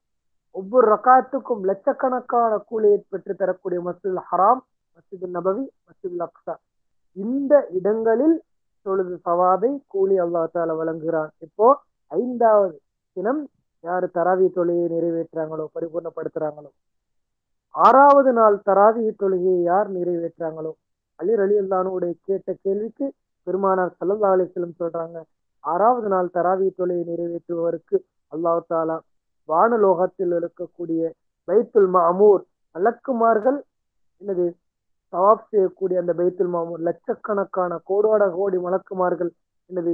ஒவ்வொரு 0.52 0.96
ரக்காத்துக்கும் 0.96 1.62
லட்சக்கணக்கான 1.62 2.58
கூலியை 2.58 3.06
பெற்று 3.10 3.36
தரக்கூடிய 3.36 3.82
மஸ்ஜிதுல் 3.82 4.22
ஹராம் 4.32 4.62
மஸ்ஜிதுல் 4.96 5.34
நபவி 5.34 5.64
மஸ்ஜிதுல் 5.88 6.28
அக்ஸா 6.28 6.56
இந்த 7.14 7.68
இடங்களில் 7.72 8.44
தொழுது 8.82 9.18
சவாபை 9.18 9.84
கூலி 9.88 10.20
அல்லா 10.20 10.48
வழங்குகிறான். 10.54 11.30
இப்போ 11.38 11.82
ஐந்தாவது 12.08 12.82
தினம் 13.14 13.50
யார் 13.88 14.06
தராவி 14.18 14.48
தொழுகையை 14.56 14.88
நிறைவேற்றுறாங்களோ 14.94 15.66
பரிபூர்ணப்படுத்துறாங்களோ? 15.76 16.70
ஆறாவது 17.76 18.32
நாள் 18.34 18.58
தராவி 18.70 19.04
தொழுகையை 19.22 19.60
யார் 19.64 19.90
நிறைவேற்றுறாங்களோ? 19.92 20.72
அலி 21.20 21.34
அலி 21.46 21.56
அல்லானுடைய 21.62 22.14
கேட்ட 22.28 22.50
கேள்விக்கு 22.66 23.06
பெருமானார் 23.48 23.94
சல்லல்லா 24.00 24.30
அலிஸ்லம் 24.36 24.78
சொல்றாங்க 24.80 25.18
ஆறாவது 25.64 26.08
நாள் 26.08 26.34
தராவி 26.38 26.68
தொழுகை 26.80 27.04
நிறைவேற்றுபவருக்கு 27.12 27.98
அல்லாஹ் 28.32 28.62
தாலா 28.72 28.98
வானலோகத்தில் 29.50 30.34
இருக்கக்கூடிய 30.40 31.02
பைத்துல் 31.48 31.90
மாமூர் 31.96 32.42
அலக்குமார்கள் 32.76 33.60
என்னது? 34.22 34.48
தவாப் 35.14 35.48
செய்யக்கூடிய 35.52 35.98
அந்த 36.00 36.14
பைத்துல் 36.14 36.52
மாமூர் 36.56 36.82
லட்சக்கணக்கான 36.88 37.78
கோடாட 37.90 38.24
கோடி 38.38 38.58
மலக்குமார்கள் 38.66 39.32
என்னது? 39.70 39.94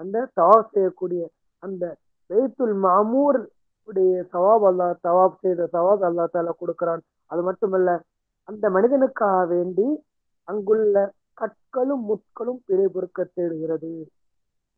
அந்த 0.00 0.26
தவாப் 0.38 0.72
செய்யக்கூடிய 0.74 1.22
அந்த 1.62 1.84
பெய்த்துல் 2.30 2.76
மாமூர் 2.84 3.40
உடைய 3.88 4.12
சவாப் 4.32 4.64
அல்லா 4.70 4.86
சவாப் 5.04 5.40
செய்த 5.44 5.62
சவாப் 5.74 6.04
அல்லா 6.08 6.24
தாலா 6.34 6.52
கொடுக்கிறான். 6.62 7.02
அது 7.30 7.42
மட்டுமல்ல 7.48 7.90
அந்த 8.48 8.64
மனிதனுக்காக 8.76 9.40
வேண்டி 9.54 9.86
அங்குள்ள 10.48 10.96
கற்களும் 11.40 12.02
முட்களும் 12.10 12.60
பிழை 12.66 12.86
பொறுக்க 12.94 13.20
தேடுகிறது. 13.36 13.92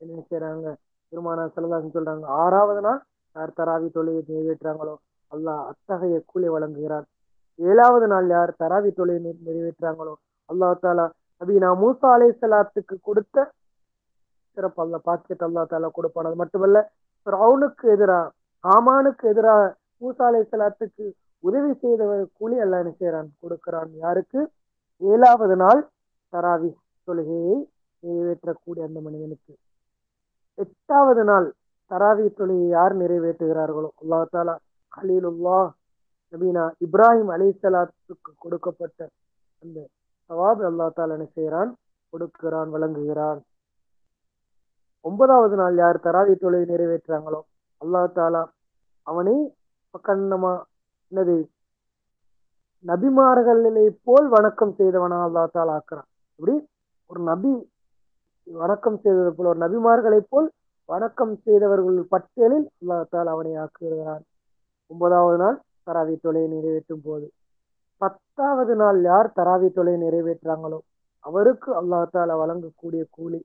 என்ன 0.01 0.21
செய்யறாங்க 0.29 0.67
திருமண 1.13 1.41
செலதாசன் 1.55 1.95
சொல்றாங்க 1.97 2.27
ஆறாவது 2.45 2.81
நாள் 2.87 3.01
யார் 3.37 3.57
தராவி 3.59 3.89
தொழிலை 3.97 4.23
நிறைவேற்றுறாங்களோ 4.29 4.95
அல்லாஹ் 5.33 5.63
அத்தகைய 5.71 6.17
கூலி 6.31 6.49
வழங்குகிறான். 6.55 7.07
ஏழாவது 7.59 8.07
நாள் 8.13 8.29
யார் 8.37 8.53
தராவி 8.63 8.91
தொழிலை 8.99 9.33
நிறைவேற்றுறாங்களோ 9.49 10.15
அல்லாஹ் 10.49 10.75
தாலா 10.85 11.07
நபீனா 11.41 11.71
மூசா 11.83 12.09
அலை 12.17 12.29
சலாத்துக்கு 12.41 12.97
கொடுத்த 13.09 13.37
சிறப்பு 14.57 14.81
அல்ல 14.85 14.97
பாக்கியத்தை 15.09 15.45
அல்லா 15.49 15.63
தாலா 15.73 15.89
கொடுப்பான். 15.99 16.29
அது 16.31 16.39
மட்டுமல்ல 16.43 16.79
ரவுனுக்கு 17.27 17.87
எதிராக 17.91 18.33
ஆமானுக்கு 18.61 19.29
எதிராக 19.29 19.77
மூசா 20.01 20.23
அலை 20.23 20.41
சலாத்துக்கு 20.53 21.13
உதவி 21.41 21.75
செய்தவர் 21.75 22.27
கூலி 22.33 22.59
அல்ல 22.59 22.79
என்ன 22.79 22.93
செய்யறான் 23.01 23.29
கொடுக்கிறான். 23.41 23.91
யாருக்கு? 23.95 24.51
ஏழாவது 24.97 25.57
நாள் 25.57 25.89
தராவி 26.33 26.71
தொழுகையை 27.07 27.57
நிறைவேற்றக்கூடிய 27.99 28.87
அந்த 28.87 29.01
மனிதனுக்கு. 29.01 29.55
எட்டாவது 30.55 31.25
நாள் 31.25 31.53
தராவி 31.91 32.27
தொழுகை 32.39 32.69
யார் 32.69 32.97
நிறைவேற்றுகிறார்களோ? 32.97 33.89
அல்லா 34.03 34.25
தாலா 34.33 34.55
ஹலீலுல்லா 34.97 35.73
நபீனா 36.33 36.71
இப்ராஹிம் 36.81 37.33
அலி 37.33 37.59
சலாத்துக்கு 37.63 38.31
கொடுக்கப்பட்ட 38.39 39.09
அந்த 39.63 39.89
சவாப் 40.31 40.63
அல்லா 40.71 40.89
தாலா 40.97 41.11
என்ன 41.11 41.25
செய்கிறான்? 41.25 41.77
கொடுக்கிறான் 42.09 42.71
வழங்குகிறான். 42.71 43.41
ஒன்பதாவது 45.05 45.57
நாள் 45.61 45.77
யார் 45.83 46.05
தராவி 46.07 46.35
தொழுகை 46.43 46.67
நிறைவேற்றுறாங்களோ 46.71 47.41
அல்லா 47.83 48.03
தாலா 48.19 48.43
அவனை 49.07 49.35
கண்ணமா 50.09 50.53
என்னது 51.13 51.37
நபிமார்களை 52.85 53.85
போல் 54.07 54.27
வணக்கம் 54.37 54.73
செய்தவனா 54.79 55.19
அல்லா 55.27 55.43
தாலா 55.57 55.75
ஆக்குறான். 55.79 56.09
இப்படி 56.39 56.55
ஒரு 57.11 57.21
நபி 57.31 57.53
வணக்கம் 58.47 58.99
செய்தது 59.05 59.31
போல 59.37 59.49
ஒரு 59.53 59.61
நபிமார்களை 59.65 60.21
போல் 60.33 60.49
வணக்கம் 60.89 61.35
செய்தவர்கள் 61.45 62.01
பட்டியலில் 62.15 62.67
அல்லா 62.81 62.99
தாலா 63.13 63.31
அவனை 63.37 63.55
ஆக்குகிறான். 63.65 64.23
ஒன்பதாவது 64.91 65.39
நாள் 65.45 65.57
தராவி 65.89 66.15
தொலையை 66.25 66.49
நிறைவேற்றும் 66.57 67.05
போது 67.07 67.27
பத்தாவது 68.03 68.75
நாள் 68.83 68.99
யார் 69.11 69.35
தராவி 69.39 69.69
தொலையை 69.73 69.99
நிறைவேற்றுறாங்களோ 70.05 70.79
அவருக்கு 71.25 71.71
அல்லா 71.81 72.01
தாலா 72.15 72.35
வழங்கக்கூடிய 72.43 73.03
கூலி 73.17 73.41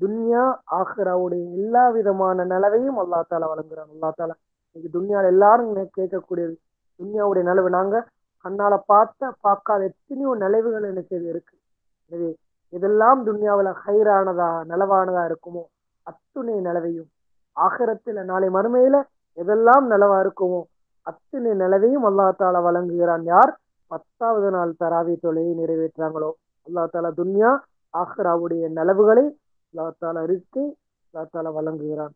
துன்யா 0.00 0.42
ஆஹ்ராவுடைய 0.78 1.42
எல்லா 1.58 1.84
விதமான 1.96 2.44
நிலவையும் 2.52 2.98
அல்லா 3.02 3.18
தாலா 3.30 3.46
வழங்குறான். 3.52 3.90
அல்லா 3.94 4.08
தாலா 4.18 4.34
இன்னைக்கு 4.68 4.90
துன்யாவில் 4.96 5.30
எல்லாரும் 5.32 5.70
கேட்கக்கூடியது. 5.98 6.54
துன்யாவுடைய 7.00 7.42
நிலவு. 7.50 7.68
நாங்க 7.76 7.96
கண்ணால 8.44 8.74
பார்த்த 8.92 9.30
பார்க்காத 9.46 9.80
எத்தனையோ 9.90 10.30
நிலவுகள் 10.42 10.88
என்ன 10.90 11.02
செய்து 11.10 11.26
இருக்கு. 11.32 11.54
எனவே 12.12 12.30
இதெல்லாம் 12.72 13.20
துன்யாவில் 13.28 13.70
ஹைரானதா 13.84 14.48
நிலவானதா 14.70 15.22
இருக்குமோ 15.30 15.62
அத்துணை 16.06 16.56
நிலவையும் 16.66 17.08
ஆகரத்துல 17.56 18.24
நாளை 18.30 18.48
மறுமையில 18.56 18.96
எதெல்லாம் 19.38 19.86
நிலவா 19.92 20.16
இருக்குமோ 20.24 20.60
அத்துணை 21.06 21.52
நிலவையும் 21.62 22.06
அல்லா 22.10 22.26
தாலா 22.40 22.60
வழங்குகிறான். 22.66 23.24
யார்? 23.32 23.52
பத்தாவது 23.90 24.48
நாள் 24.56 24.72
தராவி 24.82 25.14
தொழிலை 25.24 25.52
நிறைவேற்றாங்களோ. 25.60 26.30
அல்லா 26.66 26.82
தாலா 26.92 27.10
துன்யா 27.20 27.50
ஆஹ்ராவுடைய 27.94 28.62
நிலவுகளை 28.78 29.24
லாத்தால 29.74 30.16
தாலா 30.26 30.64
லாத்தால 31.14 31.50
வழங்குகிறான். 31.56 32.14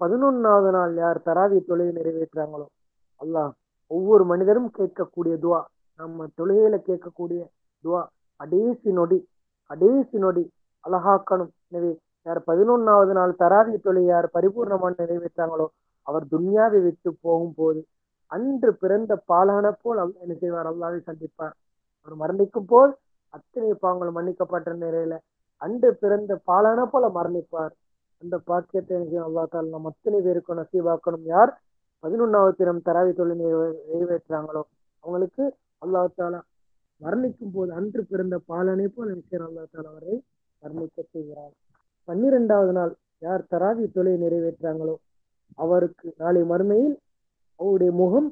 பதினொன்னாவது 0.00 0.70
நாள் 0.76 0.92
யார் 1.02 1.18
தராவி 1.28 1.58
தொழுகை 1.68 1.92
நிறைவேற்றாங்களோ 1.98 2.66
அல்லாஹ் 3.20 3.50
ஒவ்வொரு 3.90 4.24
மனிதரும் 4.30 4.70
கேட்கக்கூடிய 4.78 5.34
துவா 5.44 5.60
நம்ம 6.00 6.26
தொழுகையில 6.38 6.76
கேட்கக்கூடிய 6.88 7.40
துவா 7.84 8.02
அடேசி 8.40 8.90
நொடி 8.98 9.18
அடேசி 9.70 10.18
நொடி 10.24 10.44
அழகாக்கணும். 10.84 11.50
எனவே 11.70 11.92
யார் 12.26 12.40
பதினொன்னாவது 12.50 13.12
நாள் 13.18 13.32
தராவி 13.42 13.74
தொழில் 13.84 14.08
யார் 14.12 14.26
பரிபூர்ணமான 14.36 14.92
நிறைவேற்றாங்களோ 15.02 15.66
அவர் 16.06 16.24
துன்யாவை 16.32 16.78
விட்டு 16.86 17.10
போகும் 17.24 17.54
போது 17.58 17.80
அன்று 18.32 18.70
பிறந்த 18.82 19.12
பாலான 19.30 19.66
போல் 19.82 20.00
என்ன 20.22 20.34
செய்வார்? 20.42 20.68
அல்லாவை 20.72 20.98
சந்திப்பார். 21.08 21.54
அவர் 22.00 22.16
மரணிக்கும் 22.22 22.68
போல் 22.72 22.92
அத்தனை 23.34 23.72
பாவங்கள் 23.82 24.16
மன்னிக்கப்பட்ட 24.16 24.74
நிலையில 24.84 25.14
அன்று 25.64 25.88
பிறந்த 26.02 26.32
பாலான 26.48 26.80
போல 26.92 27.04
மரணிப்பார். 27.16 27.72
அந்த 28.22 28.36
பாக்கியத்தை 28.48 28.96
அல்லா 29.26 29.44
தால் 29.52 29.72
நம் 29.74 29.88
அத்தனை 29.90 30.18
பேருக்கும் 30.26 30.58
நசீபாக்கணும். 30.60 31.26
யார்? 31.34 31.52
பதினொன்னாவது 32.04 32.54
தினம் 32.60 32.84
தராவி 32.86 33.12
தொழில் 33.18 33.42
நிறைவேற்றுறாங்களோ 33.90 34.62
அவங்களுக்கு 35.04 35.44
அல்லா 35.84 36.02
தாலா 36.18 36.40
மரணிக்கும் 37.00 37.52
போது 37.54 37.70
அன்று 37.78 38.02
பிறந்த 38.10 38.36
பாலனை 38.50 38.86
போல் 38.94 39.10
நினைக்கிற 39.12 39.42
அல்லா 39.48 39.64
தாலா 39.74 39.90
அவரை 39.92 40.14
மரணிக்க 40.62 40.98
செய்கிறார். 41.12 41.52
பன்னிரெண்டாவது 42.08 42.72
நாள் 42.78 42.92
யார் 43.26 43.42
தராவி 43.52 43.84
தொழிலை 43.94 44.16
நிறைவேற்றாங்களோ 44.24 44.94
அவருக்கு 45.64 46.06
நாளை 46.22 46.42
மறுமையில் 46.52 46.96
அவருடைய 47.60 47.92
முகம் 48.02 48.28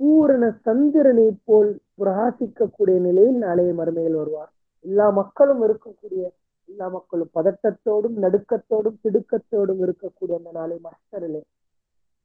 பூரண 0.00 0.44
சந்திரனை 0.66 1.26
போல் 1.48 1.70
பிரகாசிக்கக்கூடிய 2.00 2.98
நிலையில் 3.08 3.38
நாளைய 3.44 3.72
மறுமையில் 3.80 4.18
வருவார். 4.20 4.50
எல்லா 4.84 5.06
மக்களும் 5.20 5.62
இருக்கக்கூடிய 5.66 6.24
எல்லா 6.64 6.88
மக்களும் 6.88 7.30
பதட்டத்தோடும் 7.34 8.16
நடுக்கத்தோடும் 8.16 8.98
திடுக்கத்தோடும் 9.04 9.80
இருக்கக்கூடிய 9.82 10.36
அந்த 10.36 10.50
நாளை 10.52 10.80
மஸ்டரிலே 10.84 11.42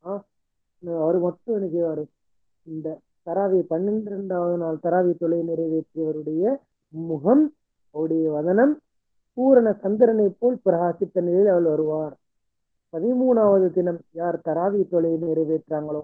ஆஹ் 0.03 0.23
அவர் 0.99 1.19
மட்டும் 1.19 1.55
எனக்கு 1.55 1.85
அவர் 1.85 2.05
இந்த 2.63 2.99
தராவி 3.25 3.59
பன்னிரெண்டாவது 3.59 4.57
நாள் 4.57 4.77
தராவி 4.83 5.17
தொலை 5.17 5.39
நிறைவேற்றியவருடைய 5.39 6.55
முகம் 6.89 7.53
அவருடைய 7.91 8.31
வதனம் 8.31 8.79
பூரண 9.33 9.73
சந்திரனை 9.73 10.35
போல் 10.39 10.59
பிரகாசித்த 10.65 11.21
நிலையில் 11.21 11.47
அவள் 11.47 11.63
வருவார். 11.63 12.17
பதிமூணாவது 12.93 13.71
தினம் 13.71 13.99
யார் 14.11 14.41
தராவி 14.45 14.89
தொலை 14.89 15.11
நிறைவேற்றாங்களோ? 15.11 16.01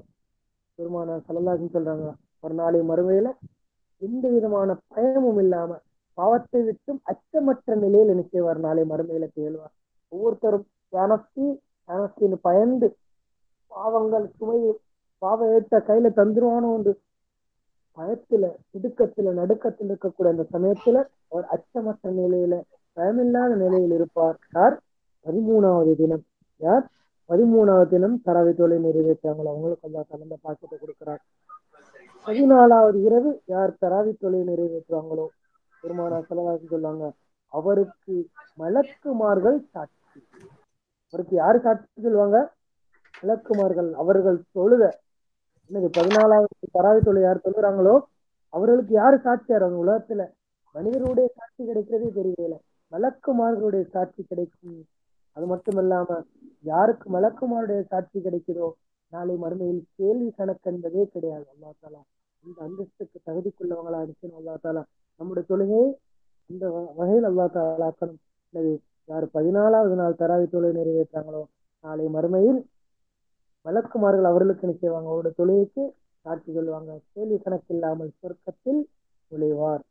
பெருமான 0.77 1.21
சலல்லாஜன் 1.27 1.73
சொல்றாங்க 1.73 2.13
ஒரு 2.39 2.53
நாளை 2.53 2.79
மறுமையில 2.79 3.31
எந்த 3.97 4.29
விதமான 4.29 4.77
பயமும் 4.87 5.37
இல்லாம 5.37 5.79
பாவத்தை 6.17 6.61
விட்டும் 6.61 7.01
அச்சமற்ற 7.05 7.75
நிலையில் 7.75 8.11
நினைச்சவர் 8.13 8.59
நாளை 8.59 8.83
மறுமையில 8.83 9.27
தேழ்வார் 9.33 9.73
ஒவ்வொருத்தரும் 10.11 10.65
யானஸ்தி 10.93 11.45
யானஸ்தின்னு 11.89 12.37
பயந்து 12.41 12.87
பாவங்கள் 13.67 14.27
சுமையை 14.37 14.73
பாவ 15.17 15.47
ஏற்ற 15.53 15.77
கையில 15.79 16.09
தந்துருவானோ 16.15 16.69
என்று 16.77 16.93
பயத்துல 17.97 18.45
திடுக்கத்துல 18.71 19.33
நடுக்கத்தில் 19.33 19.89
இருக்கக்கூடிய 19.89 20.33
அந்த 20.35 20.45
சமயத்துல 20.53 21.03
அவர் 21.29 21.45
அச்சமற்ற 21.45 22.11
நிலையில 22.11 22.55
பயமில்லாத 22.97 23.55
நிலையில் 23.55 23.91
இருப்பார். 23.91 24.37
யார்? 24.53 24.75
பதிமூணாவது 25.25 25.95
தினம். 25.95 26.23
யார்? 26.61 26.85
பதிமூணாவது 27.29 27.87
தினம் 27.87 28.21
தராவி 28.25 28.53
தொலை 28.55 28.77
நிறைவேற்றாங்களோ 28.77 29.49
அவங்களுக்கு 29.51 29.87
அந்த 29.87 30.03
கலந்த 30.09 30.35
பாக்கத்தை 30.41 30.79
கொடுக்கிறார். 30.79 31.21
பதினாலாவது 32.25 33.01
இரவு 33.03 33.41
யார் 33.45 33.77
தராவி 33.81 34.13
தொலை 34.17 34.39
நிறைவேற்றுவாங்களோ? 34.39 35.27
பெருமானா 35.85 36.19
செலவாக்கி 36.29 36.67
சொல்லுவாங்க 36.67 37.05
அவருக்கு 37.53 38.15
மலக்குமார்கள் 38.57 39.57
சாட்சி. 39.73 40.19
அவருக்கு 41.13 41.35
யாரு 41.35 41.57
சாட்சி 41.65 42.03
சொல்லுவாங்க? 42.05 42.37
மலக்குமார்கள். 43.23 43.89
அவர்கள் 44.01 44.37
தொழுத 44.57 44.83
என்னது 45.69 45.87
பதினாலாவது 45.97 46.67
தராவி 46.75 46.99
தொலை 47.03 47.21
யார் 47.21 47.43
தொழுகிறாங்களோ 47.45 47.95
அவர்களுக்கு 48.53 48.93
யாரு 48.93 49.17
சாட்சியார் 49.25 49.65
அவங்க 49.65 49.79
உலகத்துல 49.85 50.23
மனிதருடைய 50.75 51.27
சாட்சி 51.37 51.61
கிடைக்கிறதே 51.69 52.09
தெரியல 52.17 52.55
மலக்குமார்களுடைய 52.91 53.83
சாட்சி 53.93 54.21
கிடைக்கும். 54.23 54.81
அது 55.37 55.45
மட்டும் 55.45 55.79
இல்லாம 55.83 56.09
யாருக்கு 56.63 57.07
மலக்குமாருடைய 57.15 57.81
சாட்சி 57.91 58.17
கிடைக்குதோ 58.19 58.67
நாளை 59.13 59.35
மறுமையில் 59.43 59.81
கேள்வி 59.97 60.29
கணக்கு 60.37 60.69
என்பதே 60.71 61.03
கிடையாது. 61.05 61.45
அல்லா 61.53 61.71
தாலா 61.81 62.01
இந்த 62.43 62.57
அந்தஸ்துக்கு 62.67 63.17
தகுதிக்குள்ளவங்களா 63.27 63.99
இருக்கணும் 64.05 64.39
அல்லா 64.41 64.55
தாலா. 64.65 64.83
நம்முடைய 65.15 65.45
தொழுகையை 65.49 65.87
இந்த 66.49 66.69
வ- 66.69 66.95
வகையில் 66.95 67.25
அல்லா 67.25 67.45
தாலாக்கணும் 67.53 68.19
எனவே 68.53 68.73
யார் 69.09 69.25
பதினாலாவது 69.33 69.95
நாள் 69.95 70.19
தராவி 70.19 70.45
தொழுகை 70.45 70.75
நிறைவேற்றாங்களோ 70.75 71.43
நாளை 71.83 72.05
மறுமையில் 72.07 72.59
வழக்குமார்கள் 73.65 74.23
அவர்களுக்கு 74.23 74.67
என்ன 74.67 74.79
செய்வாங்க? 74.79 75.09
அவருடைய 75.09 75.33
தொழுகைக்கு 75.37 75.83
சாட்சி 76.25 76.53
சொல்லுவாங்க. 76.53 76.99
கேள்வி 77.13 77.37
கணக்கில்லாமல் 77.37 78.11
சொர்க்கத்தில் 78.21 78.81
நுழைவார். 79.31 79.83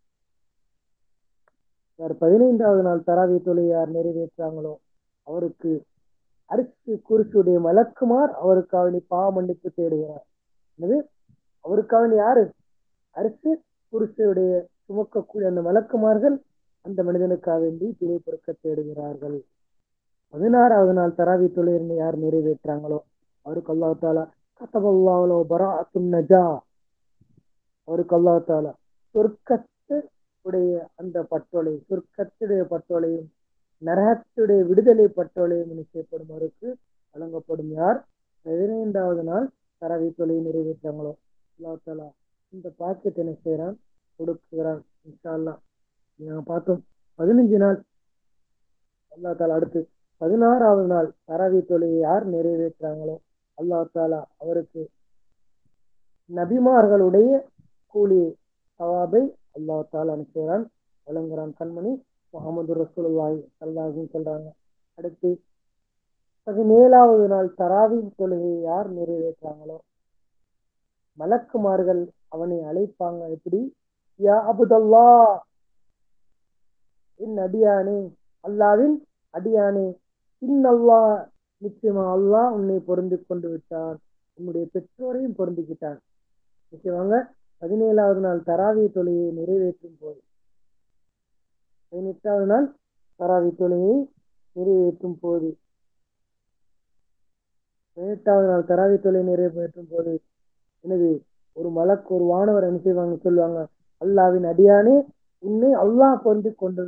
யார் 2.01 2.17
பதினைந்தாவது 2.17 2.83
நாள் 2.83 3.05
தராவி 3.07 3.43
தொழில் 3.43 3.67
யார் 3.67 3.93
நிறைவேற்றாங்களோ 3.93 4.75
அவருக்கு 5.27 5.73
அரிசி 6.51 7.03
குருசுடைய 7.11 7.59
மலக்குமார் 7.61 8.33
அவருக்காக 8.35 8.83
வேண்டி 8.83 9.05
பாவ 9.09 9.33
மன்னிப்பு 9.33 9.73
தேடுகிறார். 9.77 10.25
என்னது? 10.79 10.97
அவருக்காக 11.65 12.03
வேண்டி 12.03 12.17
யாரு? 12.17 12.45
அரிசி 13.17 13.51
குருசுடைய 13.93 14.53
சுமக்கக்கூடிய 14.91 15.47
அந்த 15.53 15.63
மலக்குமார்கள் 15.69 16.37
அந்த 16.85 17.03
மனிதனுக்காக 17.03 17.59
வேண்டி 17.61 17.87
பிழை 17.99 18.17
பொறுக்க 18.25 18.55
தேடுகிறார்கள். 18.63 19.37
பதினாறாவது 20.35 20.93
நாள் 20.93 21.17
தராவி 21.19 21.49
தொழில் 21.53 21.93
யார் 22.03 22.17
நிறைவேற்றாங்களோ? 22.19 22.99
அவருக்கு 23.47 23.71
அல்லாஹ் 23.75 23.95
தாலா 24.03 24.25
கத்தபல்லாவலோ 24.61 25.39
பராத்தும் 25.53 26.09
நஜா. 26.15 26.45
அவருக்கு 27.89 28.15
அல்லாஹ் 28.19 28.41
தாலா 28.49 28.73
சொர்க்கத்து 29.15 29.97
உடைய 30.45 30.73
அந்த 30.95 31.17
பட்டோலை 31.31 31.73
சொர்க்கத்துடைய 31.89 32.63
பட்டோலையும் 32.73 33.29
நரகத்துடைய 33.83 34.61
விடுதலை 34.71 35.07
பட்டோலையும் 35.19 35.73
நிச்சயப்படும் 35.81 36.33
அவருக்கு 36.35 36.69
வழங்கப்படும் 37.17 37.73
யார்? 37.81 37.99
பதினைந்தாவது 38.47 39.23
நாள் 39.23 39.47
தரவி 39.83 40.09
தொழில் 40.11 40.47
நிறைவேற்றாங்களோ? 40.49 41.13
அல்லாஹ் 41.59 41.83
தாலா 41.87 42.09
இந்த 42.53 42.69
பாக்கெட் 42.77 43.21
என்ன 43.23 43.35
செய்யறான் 43.45 43.77
கொடுக்குறான் 44.19 44.83
இன்ஷால்லா 45.09 45.35
அல்லாஹ் 45.37 45.61
நாங்க 46.21 46.43
பார்த்தோம் 46.51 46.81
பதினஞ்சு 47.19 47.59
நாள். 47.65 47.79
அல்லா 49.13 49.31
தாலா 49.41 49.57
அடுத்து 49.59 49.81
பதினாறாவது 50.21 50.87
நாள் 50.93 51.09
தராவி 51.29 51.61
தொழுகை 51.71 51.99
யார் 52.07 52.25
நிறைவேற்றாங்களோ 52.35 53.17
அல்லா 53.59 53.79
தாலா 53.97 54.21
அவருக்கு 54.43 54.83
நபிமார்களுடைய 56.31 57.31
கூலி 57.95 58.23
சவாபை 58.81 59.23
அல்லா 59.57 59.77
தாலா 59.95 60.15
அனுப்புகிறான் 60.17 60.65
வழங்குறான் 61.07 61.53
கண்மணி 61.61 61.93
முகமது 62.35 62.73
ரசூலுல்லாஹி 62.83 63.39
சல்லாஹும் 63.59 64.13
சொல்றாங்க. 64.15 64.49
அடுத்து 64.99 65.31
பதினேழாவது 66.47 67.27
நாள் 67.33 67.49
தராவி 67.61 67.99
தொழுகையை 68.19 68.59
யார் 68.71 68.89
நிறைவேற்றாங்களோ 68.99 69.77
மலக்குமார்கள் 71.19 72.03
அவனை 72.35 72.59
அழைப்பாங்க. 72.71 73.21
எப்படி? 73.37 73.61
யா 74.21 74.37
அபுதல்லா 74.51 75.09
என் 77.21 77.39
அடியானே 77.39 77.99
அல்லாவின் 78.45 78.97
அடியானே 79.35 79.87
இன்னல்லா 80.43 81.01
நிச்சயமா 81.63 82.05
அல்லாஹ் 82.15 82.55
உன்னை 82.57 82.79
பொருந்து 82.89 83.17
கொண்டு 83.23 83.49
விட்டான் 83.49 83.97
உன்னுடைய 84.39 84.65
பெற்றோரையும் 84.75 85.37
பொருந்திக்கிட்டான். 85.39 85.99
நிச்சயமாங்க 86.73 87.17
பதினேழாவது 87.63 88.21
நாள் 88.21 88.41
தராவி 88.49 88.85
தொழுகையை 88.95 89.29
நிறைவேற்றும் 89.33 89.99
போது 90.01 90.21
பதினெட்டாவது 91.93 92.47
நாள் 92.47 92.67
தராவி 93.21 93.51
தொழுகையை 93.53 93.97
நிறைவேற்றும் 94.57 95.19
போது 95.23 95.49
பதினெட்டாவது 97.97 98.47
நாள் 98.49 98.69
தராவி 98.71 98.97
தொழுகை 98.99 99.25
நிறைவேற்றும் 99.25 99.91
போது 99.91 100.13
எனது 100.85 101.09
ஒரு 101.57 101.69
மலக்கு 101.71 102.11
ஒரு 102.15 102.25
வானவர் 102.25 102.69
என்ன 102.69 102.81
செய்வாங்க 102.85 103.17
சொல்லுவாங்க 103.27 103.59
அல்லாவின் 104.03 104.47
அடியானே 104.53 104.97
உன்னை 105.43 105.71
அல்லாஹ் 105.85 106.23
பொருந்தி 106.25 106.51
கொண்டு 106.63 106.83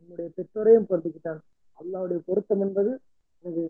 என்னுடைய 0.00 0.28
பெற்றோரையும் 0.36 0.88
பொருந்திக்கிட்டான். 0.90 1.40
அல்லாவுடைய 1.78 2.18
பொருத்தம் 2.28 2.62
என்பது 2.66 2.90
எனது 3.42 3.62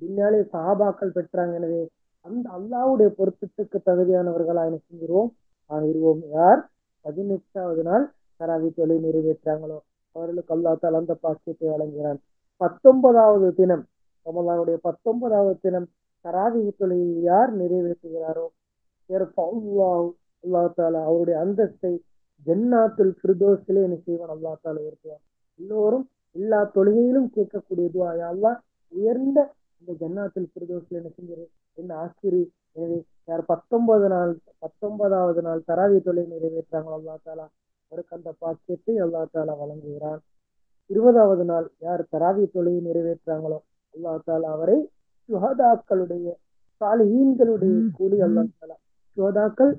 பின்னாலே 0.00 0.40
சஹாபாக்கள் 0.54 1.14
பெற்றாங்க. 1.16 1.52
எனவே 1.60 1.82
அந்த 2.26 2.46
அல்லாவுடைய 2.58 3.08
பொருத்தத்துக்கு 3.18 3.78
தகுதியானவர்களா 3.88 4.62
என்ன 4.68 4.78
செஞ்சிருவோம் 4.88 5.30
ஆகிருவோம். 5.70 6.22
யார்? 6.38 6.60
பதினெட்டாவது 7.04 7.82
நாள் 7.82 8.04
தராவி 8.40 8.68
தொலை 8.74 8.96
நிறைவேற்றாங்களோ? 9.06 9.78
அவர்களுக்கு 10.16 10.52
அல்லா 10.56 10.72
தால் 10.82 11.00
அந்த 11.00 11.14
பாக்கியத்தை 11.24 11.66
வழங்குகிறான். 11.72 12.20
பத்தொன்பதாவது 12.60 13.48
தினம் 13.60 13.84
ரமலானுடைய 14.26 14.78
பத்தொன்பதாவது 14.88 15.58
தினம் 15.66 15.88
தராவி 16.24 16.62
தொழில் 16.80 17.20
யார் 17.30 17.50
நிறைவேற்றுகிறாரோ? 17.60 18.46
அல்லா 20.44 20.62
தாலா 20.76 21.00
அவருடைய 21.08 21.36
அந்தஸ்தை 21.44 21.92
ஜன்னாத்துல் 22.46 23.14
ஃபிர்தோஸிலே 23.18 23.80
என்ன 23.86 23.96
செய்வான் 24.04 24.32
அல்லா 24.34 24.52
தாலா 24.62 24.80
உயர்த்துவான் 24.84 25.22
எல்லோரும் 25.60 26.04
எல்லா 26.36 26.60
தொழுகையிலும் 26.74 27.28
கேட்கக்கூடிய 27.34 27.86
துவா 27.94 28.10
யா 28.18 28.28
அல்லாஹ் 28.34 28.58
உயர்ந்த 28.92 29.38
இந்த 29.82 29.92
ஜன்னாத்துல் 30.02 30.48
ஃபிர்தோஸில் 30.52 30.98
என்ன 31.00 31.10
செஞ்சிரு? 31.16 31.44
என்ன 31.78 31.90
ஆசிரி 32.02 32.42
எனவே 32.76 32.98
யார் 33.28 33.44
பத்தொன்பது 33.44 34.08
நாள் 34.08 34.32
பத்தொன்பதாவது 34.64 35.40
நாள் 35.42 35.60
தராவி 35.68 35.98
தொழிலை 36.06 36.26
நிறைவேற்றாங்களோ 36.34 36.96
அல்லா 36.98 37.14
தாலா 37.26 37.46
அவருக்கு 37.92 38.16
அந்த 38.18 38.30
பாக்கியத்தை 38.42 38.94
அல்லா 39.04 39.22
தாலா 39.34 39.54
வழங்குகிறான். 39.60 40.20
இருபதாவது 40.90 41.44
நாள் 41.50 41.66
யார் 41.86 42.02
தராவி 42.12 42.44
தொழிலை 42.54 42.80
நிறைவேற்றாங்களோ 42.88 43.58
அல்லா 43.94 44.12
தாலா 44.28 44.48
அவரை 44.56 44.78
சுஹதாக்களுடைய 45.28 46.26
சாலிஹீன்களுடைய 46.80 47.74
கூலி 47.98 48.18
அல்லா 48.26 48.42
தாலா 48.60 48.76
சுஹதாக்கள் 49.16 49.72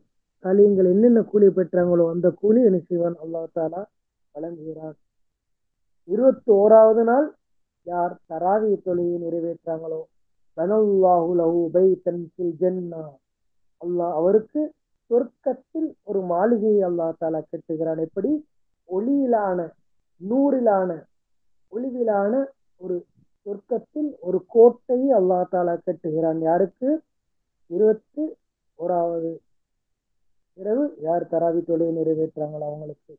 சாலியங்கள் 0.43 0.89
என்னென்ன 0.93 1.21
கூலி 1.21 1.47
பெற்றாங்களோ 1.47 2.10
அந்த 2.10 2.30
கூலி 2.30 2.63
என்ன 2.63 2.80
செய்வான் 2.80 3.17
அல்லா 3.23 3.41
தாலா 3.56 3.82
வழங்குகிறான். 4.36 4.95
இருபத்தி 6.04 6.51
ஓராவது 6.51 7.04
நாள் 7.04 7.27
யார் 7.84 8.15
தராவி 8.30 8.82
தொழிலை 8.82 9.17
நிறைவேற்றாங்களோ? 9.21 10.01
அல்லாஹ் 13.82 14.13
அவருக்கு 14.13 14.62
சொர்க்கத்தில் 15.10 15.89
ஒரு 16.04 16.21
மாளிகையை 16.21 16.82
அல்லா 16.89 17.08
தாலா 17.21 17.41
கட்டுகிறான். 17.51 17.99
எப்படி? 17.99 18.32
ஒளியிலான 18.86 19.60
நூறிலான 20.30 20.89
ஒளிவிலான 21.71 22.34
ஒரு 22.77 23.06
சொர்க்கத்தில் 23.45 24.12
ஒரு 24.19 24.45
கோட்டையை 24.47 25.10
அல்லா 25.19 25.39
தாலா 25.51 25.77
கட்டுகிறான். 25.86 26.39
யாருக்கு? 26.39 27.01
இருபத்தி 27.67 28.25
ஓராவது 28.77 29.32
இரவு 30.58 30.84
யார் 31.02 31.28
தராவி 31.32 31.62
தொழுகை 31.68 31.92
நிறைவேற்றாங்களோ 31.98 32.66
அவங்களுக்கு. 32.70 33.14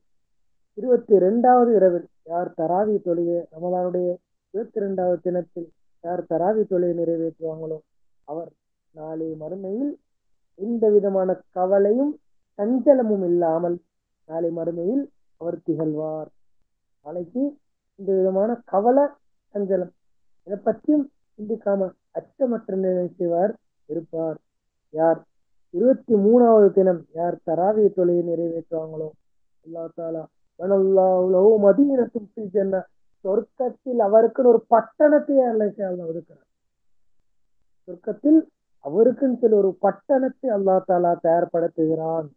இருபத்தி 0.75 1.15
ரெண்டாவது 1.17 1.71
இரவில் 1.75 2.09
யார் 2.25 2.51
தராவி 2.57 2.97
தொழுகை 3.07 3.39
ரமலானுடைய 3.55 4.09
இருபத்தி 4.55 4.81
ரெண்டாவது 4.81 5.19
தினத்தில் 5.21 5.69
யார் 6.05 6.23
தராவி 6.29 6.63
தொழுகை 6.63 6.95
நிறைவேற்றுவாங்களோ 7.01 7.79
அவர். 8.25 8.51
நாளை 8.95 9.29
மறுமையில் 9.41 9.93
எந்த 10.55 10.91
விதமான 10.91 11.41
கவலையும் 11.51 12.13
சஞ்சலமும் 12.59 13.25
இல்லாமல் 13.25 13.77
நாளை 14.27 14.51
மறுமையில் 14.57 15.05
அவர் 15.41 15.59
திகழ்வார். 15.63 16.31
நாளைக்கு 17.05 17.43
இந்த 17.95 18.11
விதமான 18.19 18.51
கவலை 18.65 19.05
சஞ்சலம் 19.55 19.93
இதை 20.47 20.59
பற்றியும் 20.59 21.11
சிந்திக்காம 21.39 21.91
அச்சமற்ற 22.19 22.77
நிலை 22.77 23.09
செய்வார் 23.17 23.53
இருப்பார். 23.89 24.39
யார் 24.91 25.21
இருபத்தி 25.75 26.15
மூணாவது 26.15 26.71
தினம் 26.71 27.07
யார் 27.13 27.37
தராவிய 27.51 27.89
தொழிலை 27.89 28.23
நிறைவேற்றுவாங்களோ? 28.29 29.09
அல்லா 29.65 29.85
தாலா 29.99 30.23
மதீனத்தும் 31.65 32.29
சென்ன 32.55 32.83
சொர்க்கத்தில் 33.25 34.01
அவருக்குன்னு 34.07 34.53
ஒரு 34.53 34.61
பட்டணத்தை 34.69 35.37
அல்லா 35.51 36.05
ஒதுக்கிறார் 36.11 36.49
சொர்க்கத்தில் 37.87 38.41
அவருக்குன்னு 38.85 39.41
சொல்லி 39.41 39.57
ஒரு 39.57 39.71
பட்டணத்தை 39.81 40.49
அல்லா 40.57 40.77
தாலா 40.89 41.13
தயார்படுத்துகிறான். 41.23 42.29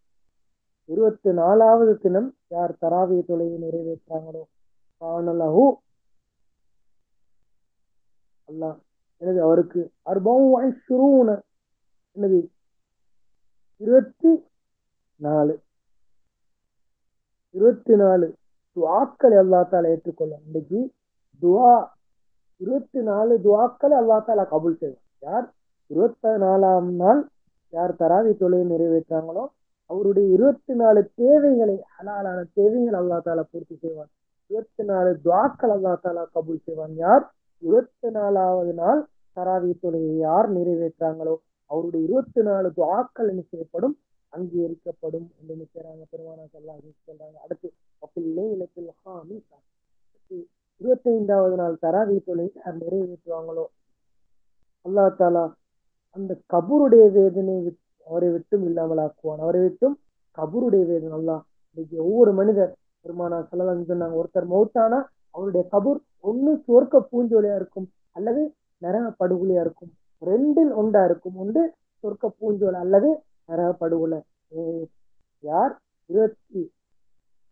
இருபத்தி 0.90 1.32
நாலாவது 1.34 1.94
தினம் 1.98 2.30
யார் 2.48 2.74
தராவிய 2.82 3.22
தொழிலை 3.26 3.58
நிறைவேற்றாங்களோ 3.64 4.44
காணலஹு 5.02 5.66
அல்லாஹ். 8.50 8.78
எனது 9.22 9.40
அவருக்கு 9.42 9.82
அர்பம் 10.04 10.50
எனது 12.18 12.38
இருபத்தி 13.78 14.44
நாலு. 15.16 15.60
இருபத்தி 17.52 17.96
நாலு 17.96 18.36
துவாக்களை 18.76 19.36
அல்லாத்தால 19.42 19.90
ஏற்றுக்கொள்ள 19.90 19.90
ஏற்றுக்கொள்ளும். 19.90 20.44
இன்னைக்கு 20.46 20.92
துவா 21.42 21.88
இருபத்தி 22.58 23.02
நாலு 23.02 23.40
துவாக்களை 23.44 23.96
அல்லாத்தால 24.02 24.46
கபுல் 24.52 24.78
செய்வான். 24.78 25.06
யார்? 25.22 25.54
இருபத்தி 25.88 26.30
நாலாம் 26.30 26.84
நாள் 26.84 27.28
யார் 27.70 27.94
தராவி 27.94 28.38
தொழிலை 28.38 28.78
நிறைவேற்றாங்களோ 28.78 29.46
அவருடைய 29.86 30.30
இருபத்தி 30.34 30.74
நாலு 30.74 31.10
தேவைகளை 31.16 31.84
ஹலாலான 31.98 32.44
தேவைகள் 32.54 33.00
அல்லா 33.02 33.20
தாலா 33.26 33.44
பூர்த்தி 33.52 33.76
செய்வான். 33.76 34.10
இருபத்தி 34.48 34.84
நாலு 34.84 35.20
துவாக்கள் 35.26 35.74
அல்லா 35.78 35.96
தாலா 36.04 36.26
கபூல் 36.36 36.64
செய்வான். 36.64 36.94
யார்? 36.96 37.34
இருபத்தி 37.60 38.10
நாலாவது 38.10 38.74
நாள் 38.74 39.08
தராவி 39.36 39.74
தொழுகை 39.84 40.18
யார் 40.18 40.54
நிறைவேற்றாங்களோ 40.54 41.36
அவருடைய 41.66 42.06
இருபத்தி 42.06 42.42
நாலு 42.42 42.68
துவாக்கள் 42.78 43.30
என்ன 43.30 43.42
செய்யப்படும்? 43.42 43.96
அங்கீகரிக்கப்படும் 44.34 45.28
என்று 45.40 45.54
நினைக்கிறாங்க. 45.56 46.04
பெருமானா 46.12 46.46
சொல்லா 46.54 46.74
சொல்றாங்க? 47.08 47.38
அடுத்து 47.44 47.68
அப்பில்லே 48.02 48.46
இலத்தில் 48.52 48.92
ஹாமி 49.04 49.38
இருபத்தி 50.82 51.10
ஐந்தாவது 51.10 51.56
நாள் 51.56 51.76
தராவி 51.82 52.24
தொழில் 52.24 52.52
யார் 52.56 52.78
நிறைவேற்றுவாங்களோ? 52.78 53.66
அல்லா 54.86 55.06
தாலா 55.20 55.44
அந்த 56.10 56.32
கபூருடைய 56.54 57.12
வேதனை 57.12 57.78
அவரை 58.08 58.30
விட்டும் 58.30 58.66
இல்லாமல் 58.66 58.98
ஆக்குவான். 58.98 59.44
அவரை 59.46 59.62
விட்டும் 59.62 60.00
கபூருடைய 60.38 60.86
வேதனை. 60.86 61.18
அல்லா 61.20 61.38
இன்னைக்கு 61.74 61.98
ஒவ்வொரு 62.06 62.34
மனிதர் 62.34 62.74
பெருமானா 63.04 63.38
சொல்லலாம் 63.48 63.88
சொன்னாங்க 63.92 64.16
ஒருத்தர் 64.22 64.52
மௌத்தானா 64.54 65.00
அவருடைய 65.32 65.64
கபூர் 65.72 66.00
ஒண்ணு 66.30 66.52
சுவர்க்க 66.68 67.02
பூஞ்சோலியா 67.12 67.56
இருக்கும் 67.56 67.88
அல்லது 68.12 68.54
நரக 68.78 69.06
படுகொலியா 69.20 69.62
இருக்கும். 69.66 69.92
ரெண்டில் 70.26 70.74
ஒன்றா 70.74 71.06
இருக்கும் 71.06 71.36
ஒன்று 71.36 71.74
சொர்க்க 72.04 72.32
பூஞ்சோல் 72.40 72.74
அல்லது 72.74 73.10
நரக 73.48 74.24
ஏ- 74.52 74.88
யார்? 75.44 75.74
இருபத்தி 76.10 76.72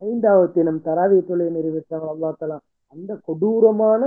ஐந்தாவது 0.01 0.51
தினம் 0.51 0.81
தராவி 0.81 1.25
தொழிலை 1.25 1.53
நிறைவேற்றாங்க 1.55 2.07
அல்லா 2.13 2.33
தலா 2.37 2.57
அந்த 2.95 3.15
கொடூரமான 3.15 4.01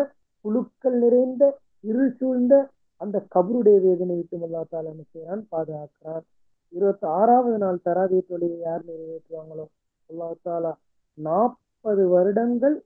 புழுக்கள் 0.44 0.98
நிறைந்த 0.98 1.58
இருள் 1.80 2.16
சூழ்ந்த 2.16 2.54
அந்த 3.00 3.26
கபருடைய 3.34 3.80
வேதனை 3.80 4.16
விட்டு 4.16 4.36
அல்லா 4.38 4.64
தாலா 4.70 4.90
என்ன 4.90 5.02
செய்யறான் 5.14 5.46
பாதுகாக்கிறார். 5.50 6.24
இருபத்தி 6.72 7.06
ஆறாவது 7.06 7.58
நாள் 7.58 7.80
தராவி 7.84 8.26
தொழிலை 8.26 8.58
யார் 8.58 8.84
நிறைவேற்றுவாங்களோ? 8.84 9.66
அல்லா 10.10 10.32
தாலா 10.44 10.72
நாற்பது 11.18 12.08
வருடங்கள் 12.08 12.76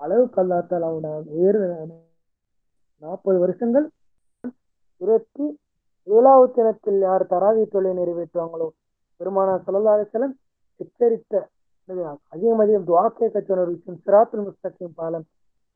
அளவுக்கு 0.00 0.42
அல்லா 0.42 0.58
தாலா 0.70 0.88
அவனோட 0.92 1.22
உயர்வு 1.26 1.86
நாற்பது 3.02 3.38
வருஷங்கள் 3.38 3.90
இருபத்தி 5.00 5.46
ஏழாவது 6.06 6.50
தினத்தில் 6.56 7.00
யார் 7.08 7.24
தராவி 7.32 7.62
தொழிலை 7.74 7.92
நிறைவேற்றுவாங்களோ? 8.00 8.68
பெருமானா 9.20 9.54
சல்லா 9.66 9.94
எச்சரித்த 10.80 11.34
அதிகம் 12.32 12.60
அதிகம் 12.64 12.86
துவாக்கை 12.88 13.26
கேட்க 13.34 13.64
விஷயம் 13.70 14.00
சிராத்துல் 14.06 14.44
முஸ்தகிம் 14.46 14.94
பாலம். 15.00 15.24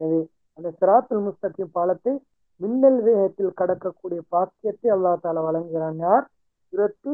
எனவே 0.01 0.21
அந்த 0.59 0.69
சிராத்துல் 0.81 1.25
முஸ்தகிம் 1.27 1.73
பாலத்தை 1.77 2.13
மின்னல் 2.61 3.01
வேகத்தில் 3.07 3.57
கடக்கக்கூடிய 3.61 4.21
பாக்கியத்தை 4.35 4.89
அல்லாஹ் 4.97 5.23
தாலா 5.25 5.41
வழங்குகிறான். 5.49 5.99
யார்? 6.07 6.27
இருபத்தி 6.73 7.13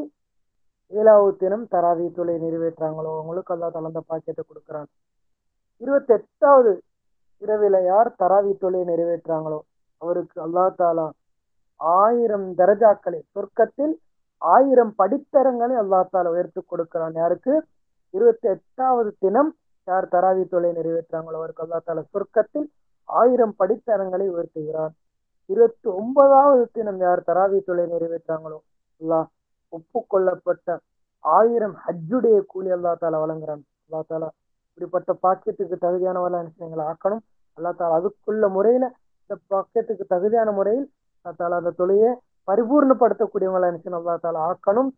ஏழாவது 0.93 1.33
தினம் 1.43 1.67
தராவி 1.75 2.07
தொலை 2.19 2.35
நிறைவேற்றாங்களோ 2.45 3.11
அவங்களுக்கு 3.17 3.55
அல்லாஹ் 3.55 3.73
தாலா 3.75 3.91
அந்த 3.93 4.03
பாக்கியத்தை 4.11 4.45
கொடுக்குறான். 4.45 4.89
இருபத்தி 5.83 6.13
எட்டாவது 6.19 6.73
இரவில 7.43 7.77
யார் 7.93 8.11
தராவி 8.23 8.53
தொலை 8.63 8.81
நிறைவேற்றாங்களோ 8.93 9.61
அவருக்கு 10.03 10.39
அல்லாஹ் 10.47 10.77
தாலா 10.83 11.07
ஆயிரம் 11.81 12.47
தரஜாக்களை 12.61 13.21
சொர்க்கத்தில் 13.35 13.95
ஆயிரம் 14.39 14.93
படித்தரங்களை 14.99 15.75
அல்லாஹ் 15.83 16.13
தால 16.13 16.31
உயர்த்து 16.35 16.61
கொடுக்கிறான். 16.67 17.15
யாருக்கு? 17.15 17.55
இருபத்தி 18.11 18.49
எட்டாவது 18.49 19.11
தினம் 19.19 19.51
யார் 19.89 20.09
தராவி 20.09 20.45
தொலை 20.49 20.71
நிறைவேற்றாங்களோ 20.71 21.37
அவருக்கு 21.41 21.65
அல்லா 21.65 22.05
சொர்க்கத்தில் 22.15 22.67
ஆயிரம் 23.05 23.55
படித்தரங்களை 23.59 24.27
உயர்த்துகிறான். 24.35 24.93
இருபத்தி 25.47 25.89
ஒன்பதாவது 25.89 26.65
தினம் 26.73 26.99
யார் 26.99 27.23
தராவி 27.27 27.61
தொலை 27.69 27.85
நிறைவேற்றாங்களோ 27.87 28.59
அல்லாஹ் 29.01 29.27
ஒப்புக்கொள்ளப்பட்ட 29.73 30.79
ஆயிரம் 31.25 31.77
ஹஜ்ஜுடைய 31.87 32.47
கூலி 32.47 32.71
அல்லா 32.77 32.93
தாலா 33.03 33.19
வழங்குறான். 33.25 33.63
அல்லா 33.87 34.01
தாலா 34.09 34.29
இப்படிப்பட்ட 34.69 35.13
பாக்கியத்துக்கு 35.23 35.77
தகுதியானவர்களா 35.87 36.41
எங்களை 36.67 36.85
ஆக்கணும். 36.93 37.23
அல்லா 37.59 37.71
தாலா 37.79 37.97
அதுக்குள்ள 38.01 38.49
முறையில 38.49 38.85
இந்த 39.23 39.35
பாக்கியத்துக்கு 39.55 40.05
தகுதியான 40.15 40.53
முறையில் 40.53 40.89
தாலா 41.41 41.57
அந்த 41.61 41.73
தொழிலை 41.81 42.11
பரிபூர்ணப்படுத்தக்கூடியவங்களா 42.49 43.71
நினைச்சு 43.71 43.99
அல்லா 43.99 44.15
தாலா 44.25 44.41
ஆக்கணும். 44.51 44.91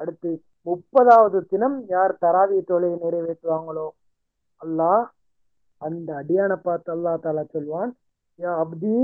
அடுத்து 0.00 0.30
முப்பதாவது 0.68 1.38
தினம் 1.52 1.76
யார் 1.94 2.12
தராவி 2.24 2.58
தொழிலை 2.70 2.96
நிறைவேற்றுவாங்களோ 3.04 3.86
அல்லாஹ் 4.60 5.04
அந்த 5.82 6.08
அடியானை 6.20 6.56
பார்த்து 6.66 6.90
அல்லா 6.96 7.12
தாலா 7.24 7.42
சொல்வான் 7.54 7.90
யா 8.38 8.52
அப்தி 8.62 8.96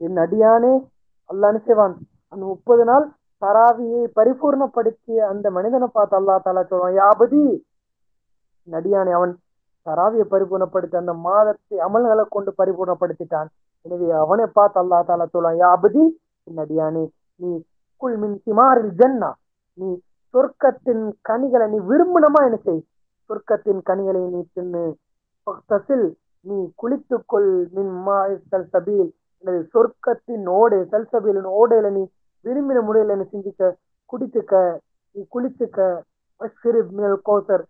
என் 0.00 0.18
அடியானே 0.24 0.72
அல்லான்னு 1.30 1.60
செய்வான்? 1.68 1.94
அந்த 2.32 2.42
முப்பது 2.52 2.84
நாள் 2.90 3.04
தராவியை 3.42 4.02
பரிபூர்ணப்படுத்திய 4.18 5.18
அந்த 5.32 5.46
மனிதனை 5.56 5.88
பார்த்து 5.96 6.16
அல்லா 6.20 6.36
தாலா 6.46 6.62
சொல்வான் 6.72 6.96
யா 6.98 7.06
அபதி 7.14 7.44
நடியானே 8.68 9.12
அவன் 9.18 9.32
தராவியை 9.86 10.26
பரிபூர்ணப்படுத்தி 10.34 10.96
அந்த 11.02 11.14
மாதத்தை 11.26 11.78
அமல்களை 11.86 12.24
கொண்டு 12.34 12.50
பரிபூர்ணப்படுத்திட்டான். 12.60 13.48
எனவே 13.86 14.08
அவனை 14.22 14.46
பார்த்து 14.56 14.78
அல்லா 14.82 14.98
தாலா 15.08 15.26
சொல்வான் 15.32 15.58
யா 15.60 15.70
அபதி 15.76 16.04
நீ 17.40 17.50
குள் 18.02 18.16
மின் 18.22 18.36
சிமாரில் 18.44 18.92
ஜன்னா 19.00 19.30
நீ 19.78 19.88
சொர்க்கத்தின் 20.34 21.04
கனிகளை 21.28 21.66
நீ 21.72 21.78
விரும்பினமா 21.90 22.40
என்ன 22.48 22.58
செய்? 22.66 22.80
சொர்க்கத்தின் 23.30 23.80
கனிகளை 23.88 24.22
நீ 24.34 24.40
தின்னு 24.54 24.82
தசில் 25.70 26.06
நீ 26.46 26.56
குளித்துக்கொள் 26.80 27.50
மின் 27.76 27.92
மாசல் 28.06 28.66
சபீல். 28.74 29.10
எனது 29.44 29.60
சொர்க்கத்தின் 29.74 30.46
ஓடை 30.58 30.80
சல்சபீலின் 30.92 31.50
ஓடையில 31.60 31.90
நீ 31.96 32.02
விரும்பின 32.44 32.78
முறையில 32.88 33.16
நீ 33.20 33.24
சிந்திக்க 33.32 33.62
குடித்துக்க 34.12 34.54
நீ 35.14 35.22
குளித்துக்க. 35.34 35.78
சிறு 36.62 36.80
மேல் 36.98 37.18
கோசர் 37.28 37.64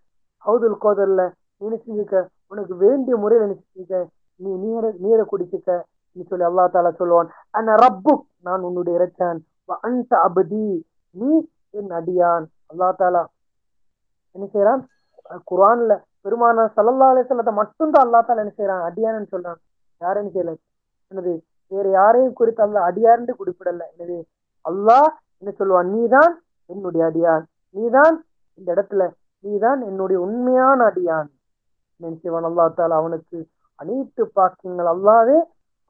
ஹவுதுல் 0.44 0.78
கோதர்ல 0.84 1.22
நீ 1.60 1.76
செஞ்சுக்க? 1.84 2.14
உனக்கு 2.52 2.74
வேண்டிய 2.84 3.14
முறையில 3.22 3.48
நீ 3.50 3.56
செஞ்சுக்க? 3.58 3.96
நீ 4.40 4.50
நீரை 4.62 4.90
நீரை 5.04 5.24
குடிச்சுக்க 5.32 5.68
சொல்லி 6.22 6.44
அல்லா 6.48 6.64
தாலா 6.74 6.90
சொல்லுவான். 7.00 7.28
அண்ணா 7.56 7.74
ரப்பு 7.84 8.12
நான் 8.46 8.66
உன்னுடைய 8.68 8.98
இறைச்சான். 8.98 9.38
அந்த 9.88 10.12
அபதி 10.28 10.66
நீ 11.20 11.30
என் 11.78 11.92
அடியான். 11.98 12.44
அல்லா 12.72 12.88
தாலா 13.00 13.22
என்ன 14.36 14.44
செய்யறான் 14.52 14.82
குரான்ல 15.50 15.92
பெருமான 16.24 16.64
சல்லல்லா 16.76 17.06
அலிசல்லத்தை 17.12 17.54
மட்டும்தான் 17.60 18.04
அல்லா 18.06 18.20
தாலா 18.26 18.42
என்ன 18.44 18.54
செய்யறான் 18.58 18.84
அடியான்னு 18.88 19.32
சொல்றான். 19.34 19.58
யாரும் 20.00 20.30
செய்யல? 20.34 20.52
என்னது 21.10 21.32
வேற 21.72 21.86
யாரையும் 21.98 22.36
குறித்து 22.38 22.62
அல்ல 22.66 22.78
அடியார்னு 22.88 23.34
குறிப்பிடல. 23.40 23.82
எனவே 23.94 24.18
அல்லாஹ் 24.64 25.10
என்ன 25.40 25.50
சொல்லுவான்? 25.58 25.88
நீதான் 25.96 26.32
என்னுடைய 26.70 27.02
அடியான். 27.10 27.44
நீதான் 27.76 28.16
இந்த 28.58 28.68
இடத்துல 28.74 29.02
நீதான் 29.44 29.80
என்னுடைய 29.88 30.18
உண்மையான 30.26 30.78
அடியான். 30.90 31.28
என்ன 32.00 32.16
செய்வான்? 32.22 32.48
அல்லா 32.50 32.64
தாலா 32.78 32.96
அவனுக்கு 33.02 33.38
அனைத்து 33.82 34.22
பாக்கியங்கள் 34.36 34.90
அல்லாவே 34.94 35.38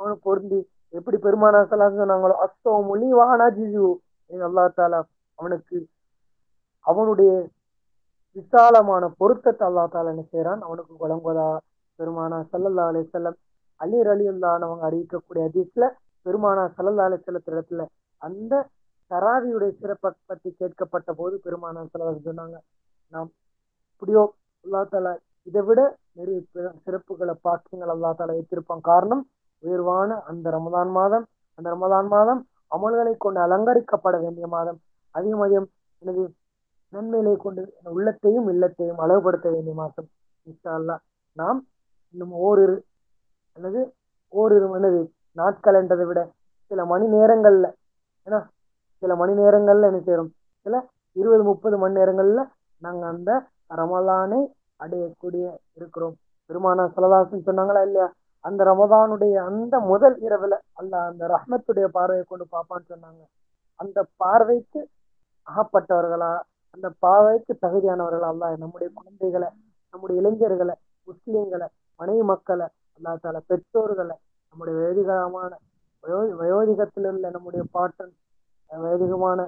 அவனுக்கு 0.00 0.22
பொருந்தி 0.28 0.60
எப்படி 0.94 1.18
பெருமானா 1.24 1.60
சலா 1.70 1.86
சொன்னாங்களோ 1.94 2.34
அஸ்தோ 2.44 2.72
மொழி 2.88 3.08
வாகனா 3.18 3.46
ஜிஜு. 3.56 3.86
அல்லா 4.30 4.64
தாலா 4.78 5.00
அவனுக்கு 5.38 5.78
அவனுடைய 6.86 7.30
விசாலமான 8.36 9.04
பொருத்தத்தை 9.20 9.64
அல்லா 9.68 9.84
தாலா 9.86 10.12
என்ன 10.14 10.24
செய்யறான்? 10.32 10.62
அவனுக்கு 10.66 10.94
வழங்குவதா? 11.02 11.48
பெருமானா 11.98 12.38
சல்லல்லா 12.52 12.84
அலி 12.90 13.02
செல்லம் 13.12 13.36
அலீர் 13.80 14.10
அலி 14.12 14.24
அல்லானவங்க 14.32 14.84
அறிவிக்கக்கூடிய 14.88 15.42
அதிசல 15.48 15.84
பெருமானா 16.26 16.64
சல்லல்லா 16.76 17.06
அலி 17.08 17.18
செல்லத்திடத்துல 17.18 17.84
அந்த 18.22 18.52
தராவியுடைய 19.10 19.70
சிறப்பை 19.80 20.10
பற்றி 20.30 20.50
கேட்கப்பட்ட 20.60 21.10
போது 21.20 21.34
பெருமானா 21.46 21.80
சல்லா 21.92 22.12
சொன்னாங்க. 22.26 22.56
நாம் 23.12 23.30
இப்படியோ 23.92 24.22
அல்லா 24.64 24.82
தாலா 24.92 25.12
இதை 25.48 25.62
விட 25.68 25.80
நிறைய 26.18 26.38
சிறப்புகளை 26.84 27.34
பாக்கியங்கள் 27.46 27.92
அல்லா 27.94 28.10
தாலா 28.18 28.36
வைத்திருப்பான் 28.38 28.86
காரணம் 28.90 29.22
உயர்வான 29.64 30.10
அந்த 30.30 30.46
ரமதான் 30.56 30.90
மாதம் 30.98 31.24
அந்த 31.58 31.66
ரமதான் 31.74 32.08
மாதம் 32.14 32.40
அமல்களை 32.70 33.12
கொண்டு 33.24 33.38
அலங்கரிக்கப்பட 33.40 34.16
வேண்டிய 34.22 34.46
மாதம். 34.46 34.78
அதிகம் 35.14 35.44
அதிகம் 35.46 35.68
எனது 36.02 36.22
நன்மைகளை 36.92 37.34
கொண்டு 37.36 37.62
உள்ளத்தையும் 37.96 38.48
இல்லத்தையும் 38.52 39.00
அளவுபடுத்த 39.04 39.46
வேண்டிய 39.50 39.74
மாதம். 39.74 40.08
இன்ஷா 40.46 40.96
நாம் 41.36 41.60
இன்னும் 42.14 42.34
ஓரிரு 42.46 42.76
எனது 43.58 43.80
ஓரிரு 44.32 44.66
எனது 44.78 45.00
நாட்கள் 45.36 45.78
என்றதை 45.80 46.04
விட 46.04 46.20
சில 46.70 46.84
மணி 46.92 47.06
நேரங்கள்ல 47.16 47.66
ஏன்னா 48.26 48.40
சில 49.02 49.12
மணி 49.16 49.32
நேரங்கள்ல 49.40 49.88
என்ன 49.90 50.00
செய்யறோம் 50.06 50.30
சில 50.66 50.74
இருபது 51.16 51.42
முப்பது 51.42 51.76
மணி 51.78 51.98
நேரங்கள்ல 52.00 52.42
நாங்க 52.82 53.02
அந்த 53.06 53.30
ரமலானை 53.70 54.40
அடையக்கூடிய 54.80 55.44
இருக்கிறோம். 55.78 56.14
பெருமானா 56.50 56.84
சலதாசன் 56.96 57.46
சொன்னாங்களா 57.48 57.82
இல்லையா? 57.86 58.06
அந்த 58.44 58.60
ரமதானுடைய 58.70 59.34
அந்த 59.48 59.74
முதல் 59.90 60.16
இரவுல 60.26 60.54
அல்ல 60.72 60.92
அந்த 61.10 61.22
ரஹ்மத்துடைய 61.32 61.86
பார்வையை 61.96 62.24
கொண்டு 62.24 62.44
பார்ப்பான்னு 62.52 62.90
சொன்னாங்க. 62.92 63.22
அந்த 63.80 63.98
பார்வைக்கு 64.20 64.80
அகப்பட்டவர்களா 65.46 66.32
அந்த 66.76 66.88
பார்வைக்கு 67.02 67.52
தகுதியானவர்களா 67.64 68.28
அல்ல 68.32 68.50
நம்முடைய 68.62 68.88
குழந்தைகளை 68.98 69.48
நம்முடைய 69.94 70.16
இளைஞர்களை 70.22 70.74
முஸ்லீம்களை 71.08 71.68
மனைவி 72.00 72.22
மக்களை 72.30 72.66
அல்லா 72.96 73.12
தால 73.24 73.38
பெற்றோர்களை 73.50 74.16
நம்முடைய 74.50 74.74
வேதிகமான 74.80 75.50
வயோ 76.04 76.20
வயோதிகத்தில் 76.40 77.08
உள்ள 77.12 77.26
நம்முடைய 77.30 77.62
பாட்டன் 77.74 78.12
வேதிகமான 78.70 79.38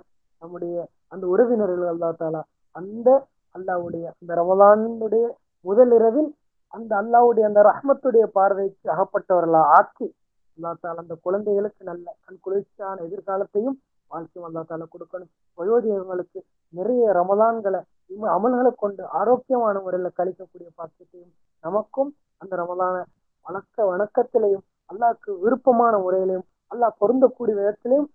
நம்முடைய 0.42 0.76
அந்த 1.12 1.24
உறவினர்கள் 1.35 1.90
அல்லா 1.94 2.11
தாலா 2.20 2.42
அந்த 2.76 3.09
அல்லாவுடைய 3.54 4.04
அந்த 4.14 4.32
ரமலானுடைய 4.40 5.24
முதல் 5.64 5.92
இரவில் 5.98 6.30
அந்த 6.74 6.92
அல்லாவுடைய 7.00 7.44
அந்த 7.48 7.61
ரஹ்மத்துடைய 7.68 8.24
பார்வைக்கு 8.37 8.87
அகப்பட்டவர்களா 8.94 9.61
ஆக்கி 9.76 10.07
அல்லா 10.59 10.70
தால 10.83 11.02
அந்த 11.05 11.14
குழந்தைகளுக்கு 11.24 11.83
நல்ல 11.88 12.07
கண் 12.24 12.40
குளிர்ச்சியான 12.44 13.02
எதிர்காலத்தையும் 13.07 13.76
வாழ்க்கையும் 14.11 14.46
அல்லா 14.48 14.62
தால 14.68 14.85
கொடுக்கணும். 14.92 15.31
வயோதிகங்களுக்கு 15.59 16.38
நிறைய 16.74 17.12
ரமதான்களை 17.18 17.81
இம்ம 18.11 18.31
அமல்களை 18.37 18.70
கொண்டு 18.83 19.02
ஆரோக்கியமான 19.20 19.76
முறையில 19.85 20.11
கழிக்கக்கூடிய 20.18 20.68
பாக்கியத்தையும் 20.79 21.33
நமக்கும் 21.64 22.11
அந்த 22.42 22.52
ரமதான 22.62 22.94
வணக்க 23.46 23.87
வணக்கத்திலையும் 23.90 24.62
அல்லாஹ்க்கு 24.90 25.31
விருப்பமான 25.44 25.94
முறையிலையும் 26.05 26.46
அல்லாஹ் 26.72 26.98
பொருந்தக்கூடிய 27.00 27.55
விதத்திலையும் 27.61 28.09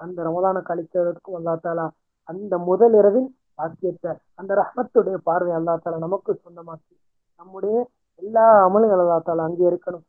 அந்த 0.00 0.18
ரமதான 0.28 0.62
கழிக்கிறதுக்கும் 0.68 1.38
அல்லா 1.40 1.54
தாலா 1.64 1.86
அந்த 2.28 2.54
முதல் 2.68 2.94
இரவின் 3.00 3.28
பாக்கியத்தை 3.58 4.12
அந்த 4.40 4.52
ரஹ்மத்துடைய 4.62 5.16
பார்வை 5.28 5.52
அல்லா 5.58 5.74
தாலா 5.84 5.98
நமக்கு 6.06 6.32
சொந்தமாக்கி 6.44 6.94
நம்முடைய 7.40 7.76
எல்லா 8.22 8.44
அமல்கள் 8.66 9.02
அல்லா 9.04 9.44
அங்கே 9.46 9.64
இருக்கணும். 9.70 10.04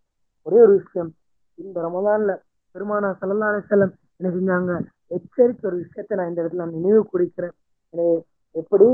ஒரே 0.48 0.58
ஒரு 0.66 0.74
விஷயம் 0.82 1.12
இந்த 1.60 1.78
ரமதான்ல 1.88 2.32
பெருமானா 2.76 3.10
சல்லா 3.22 3.48
அலிசல்லம் 3.52 3.94
என்ன 4.18 4.30
செஞ்சாங்க? 4.36 4.72
எச்சரிக்கை 5.16 5.66
ஒரு 5.70 5.78
விஷயத்தை 5.84 6.14
நான் 6.18 6.30
இந்த 6.32 6.42
இடத்துல 6.42 6.64
நான் 6.64 6.78
நினைவு 6.78 7.02
குறிக்கிறேன். 7.12 7.56
எனவே 7.94 8.16
எப்படி? 8.56 8.88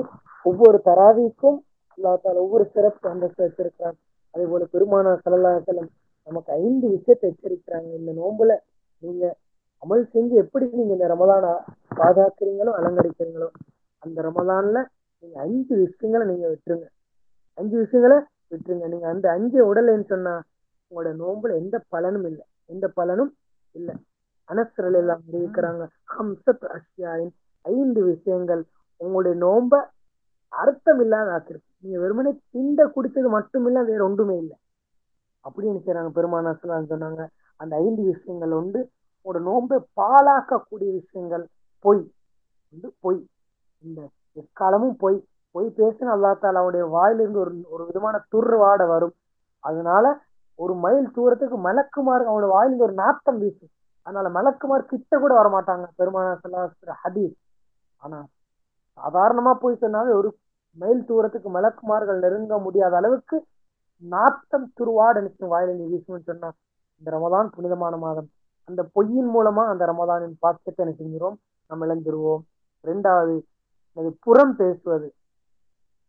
ஒவ்வொரு 0.46 0.78
தராவிக்கும் 0.88 1.58
அல்லாத்தால் 1.98 2.40
ஒவ்வொரு 2.44 2.66
சிறப்பு 2.76 3.06
அந்தஸ்து 3.14 3.42
வச்சிருக்கிறான். 3.46 3.98
அதே 4.34 4.46
போல 4.52 4.68
பெருமானா 4.74 5.12
சல்லா 5.26 5.52
அலிசல்லம் 5.56 5.92
நமக்கு 6.28 6.52
ஐந்து 6.64 6.86
விஷயத்தை 6.96 7.26
எச்சரிக்கிறாங்க. 7.32 7.90
இந்த 8.00 8.12
நோம்புல 8.22 8.54
நீங்க 9.04 9.26
அமல் 9.84 10.04
செஞ்சு 10.16 10.36
எப்படி 10.44 10.66
நீங்க 10.80 10.94
இந்த 10.98 11.08
ரமலான 11.14 11.46
பாதுகாக்கிறீங்களோ 12.00 12.72
அலங்கரிக்கிறீங்களோ 12.80 13.48
அந்த 14.04 14.18
ரமதான்ல 14.28 14.80
நீங்க 15.24 15.36
அஞ்சு 15.46 15.74
விஷயங்களை 15.86 16.26
நீங்க 16.32 16.46
விட்டுருங்க. 16.52 16.88
அஞ்சு 17.54 17.78
விஷயங்களை 17.78 18.24
விட்டுருங்க. 18.50 18.88
நீங்க 18.88 19.08
அந்த 19.08 19.30
அஞ்சு 19.30 19.74
உடலைன்னு 19.74 20.06
சொன்னா 20.06 20.42
உங்களோட 20.92 21.16
நோம்புல 21.20 21.56
எந்த 21.56 21.84
பலனும் 21.88 22.26
இல்லை. 22.26 22.46
எந்த 22.66 22.88
பலனும் 22.88 23.36
இல்லை. 23.72 23.96
அனசரல் 24.48 24.96
எல்லாம் 24.96 25.22
இருக்கிறாங்க 25.32 25.88
ஹம்சத் 26.18 26.78
அஷ்யாயின் 26.78 27.30
ஐந்து 27.62 28.04
விஷயங்கள் 28.04 28.64
உங்களுடைய 28.98 29.38
நோம்ப 29.46 29.86
அர்த்தம் 30.48 31.00
இல்லாத 31.00 31.32
ஆக்கிருக்கு 31.32 31.70
நீங்க 31.80 32.00
வெறுமனே 32.00 32.40
திண்ட 32.52 32.86
குடிச்சது 32.86 33.30
மட்டும் 33.30 33.66
இல்ல 33.66 33.84
வேற 33.84 34.04
ஒன்றுமே 34.04 34.38
இல்லை. 34.38 34.58
அப்படின்னு 35.44 35.82
செய்றாங்க? 35.86 36.10
பெருமானாசலாம் 36.16 36.86
சொன்னாங்க? 36.90 37.28
அந்த 37.56 37.76
ஐந்து 37.76 38.04
விஷயங்கள் 38.04 38.52
உண்டு. 38.52 38.90
உங்களோட 39.24 39.42
நோன்பை 39.42 39.80
பாழாக்கக்கூடிய 40.02 40.92
விஷயங்கள் 40.92 41.48
பொய். 41.80 42.12
வந்து 42.72 42.94
பொய். 43.00 43.28
இந்த 43.84 44.10
எக்காலமும் 44.36 44.96
பொய். 44.98 45.26
பொய் 45.56 45.68
பேசின 45.80 46.12
அல்லா 46.16 46.32
தாலாவுடைய 46.44 46.84
வாயிலிருந்து 46.96 47.40
ஒரு 47.44 47.54
ஒரு 47.74 47.84
விதமான 47.90 48.16
துர்வாடை 48.34 48.86
வரும். 48.88 49.16
அதனால 49.64 50.06
ஒரு 50.60 50.74
மைல் 50.84 51.08
தூரத்துக்கு 51.16 51.58
மலக்குமார் 51.68 52.24
அவனோட 52.28 52.48
வாயிலிருந்து 52.56 52.88
ஒரு 52.88 52.96
நாத்தம் 53.04 53.40
வீசும் 53.44 53.72
அதனால 54.06 54.28
மலக்குமார் 54.38 54.90
கிட்ட 54.92 55.14
கூட 55.20 55.34
வர 55.40 55.48
மாட்டாங்க 55.56 55.86
பெருமானா 56.00 56.32
சொல்லாஸ்திர 56.44 56.94
ஹதீஸ். 57.04 57.36
ஆனா 58.02 58.20
சாதாரணமா 58.98 59.54
போய் 59.64 59.82
சொன்னாலே 59.84 60.12
ஒரு 60.20 60.30
மைல் 60.78 61.08
தூரத்துக்கு 61.10 61.50
மலக்குமார்கள் 61.58 62.24
நெருங்க 62.26 62.58
முடியாத 62.66 62.96
அளவுக்கு 63.02 63.38
நாத்தம் 64.04 64.68
துருவாடு 64.80 65.20
நிச்சயம் 65.22 65.54
வாயிலிருந்து 65.54 65.92
வீசும்னு 65.94 66.28
சொன்னா 66.30 66.50
இந்த 67.02 67.10
ரமதான் 67.18 67.48
புனிதமான 67.56 67.94
மாதம். 67.98 68.30
அந்த 68.70 68.82
பொய்யின் 68.96 69.32
மூலமா 69.36 69.64
அந்த 69.72 69.84
ரமதானின் 69.92 70.36
பாக்கியத்தை 70.40 70.82
என்ன 70.86 70.94
செஞ்சிரும் 71.00 71.38
நம்ம 71.70 71.86
இழந்துருவோம். 71.88 72.44
ரெண்டாவது 72.84 73.36
அது 73.98 74.10
புறம் 74.26 74.56
பேசுவது. 74.56 75.08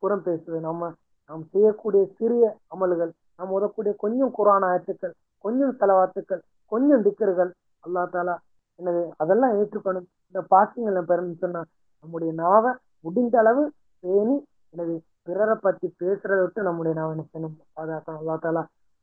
புறம் 0.03 0.25
பேசுவது 0.27 0.61
நம்ம 0.69 0.91
நாம் 1.31 1.43
செய்யக்கூடிய 1.53 2.03
சிறிய 2.19 2.45
அமல்கள் 2.75 3.13
நாம் 3.39 3.55
உதக்கூடிய 3.59 3.93
கொஞ்சம் 4.05 4.33
குரான 4.39 4.63
ஆயத்துக்கள் 4.71 5.15
கொஞ்சம் 5.45 5.75
செலவாத்துக்கள் 5.81 6.43
கொஞ்சம் 6.73 7.05
திக்கர்கள் 7.07 7.51
அல்லா 7.85 8.03
தாலா 8.15 8.35
என்னது 8.79 9.03
அதெல்லாம் 9.23 9.55
ஏற்றுக்கணும். 9.59 10.07
இந்த 10.29 10.41
பாக்கியங்கள் 10.53 11.09
பெறணும்னு 11.11 11.43
சொன்னா 11.45 11.63
நம்முடைய 12.05 12.31
நாவை 12.43 12.71
முடிந்த 13.07 13.37
அளவு 13.43 13.63
பேணி 14.05 14.37
எனது 14.75 14.95
பிறரை 15.27 15.57
பத்தி 15.65 15.87
பேசுறதை 16.03 16.41
விட்டு 16.45 16.61
நம்முடைய 16.69 16.93
நாவை 16.99 17.11
என்ன 17.15 17.25
செய்யணும்? 17.33 17.57
பாதுகாக்கணும். 17.77 18.21
அல்லா 18.23 18.37
தாலா 18.45 18.63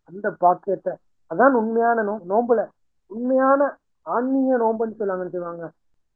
அந்த 0.09 0.27
பாக்கியத்தை 0.43 0.93
அதான் 1.31 1.57
உண்மையான 1.62 2.03
நோ 2.09 2.13
நோம்புல 2.31 2.62
உண்மையான 3.12 3.62
ஆன்மீக 4.05 4.57
நோம்புன்னு 4.63 4.97
சொல்லுவாங்கன்னு 4.99 5.35
சொல்லுவாங்க. 5.35 5.65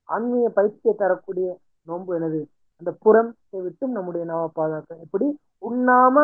ஆன்மீக 0.09 0.45
பயிற்சியை 0.57 0.93
தரக்கூடிய 1.01 1.47
நோன்பு 1.89 2.11
எனது 2.19 2.39
அந்த 2.81 2.91
புறத்தை 3.03 3.59
விட்டும் 3.65 3.95
நம்முடைய 3.97 4.23
நாவை 4.25 4.47
பாதுகாக்க 4.53 5.05
எப்படி? 5.05 5.27
உண்ணாம 5.69 6.15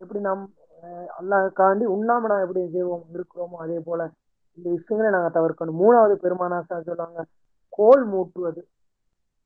எப்படி 0.00 0.20
நாம் 0.20 0.42
அல்லாஹ்காண்டி 1.18 1.86
உண்ணாம 1.94 2.28
நான் 2.30 2.44
எப்படி 2.44 2.60
செய்வோம் 2.74 3.04
இருக்கிறோமோ 3.14 3.56
அதே 3.64 3.78
போல 3.88 4.00
இந்த 4.58 4.66
விஷயங்களை 4.76 5.10
நாங்க 5.14 5.30
தவிர்க்கணும். 5.38 5.80
மூணாவது 5.82 6.14
பெருமானாசா 6.24 6.76
சொல்லுவாங்க 6.88 7.24
கோல் 7.78 8.04
மூட்டுவது. 8.12 8.62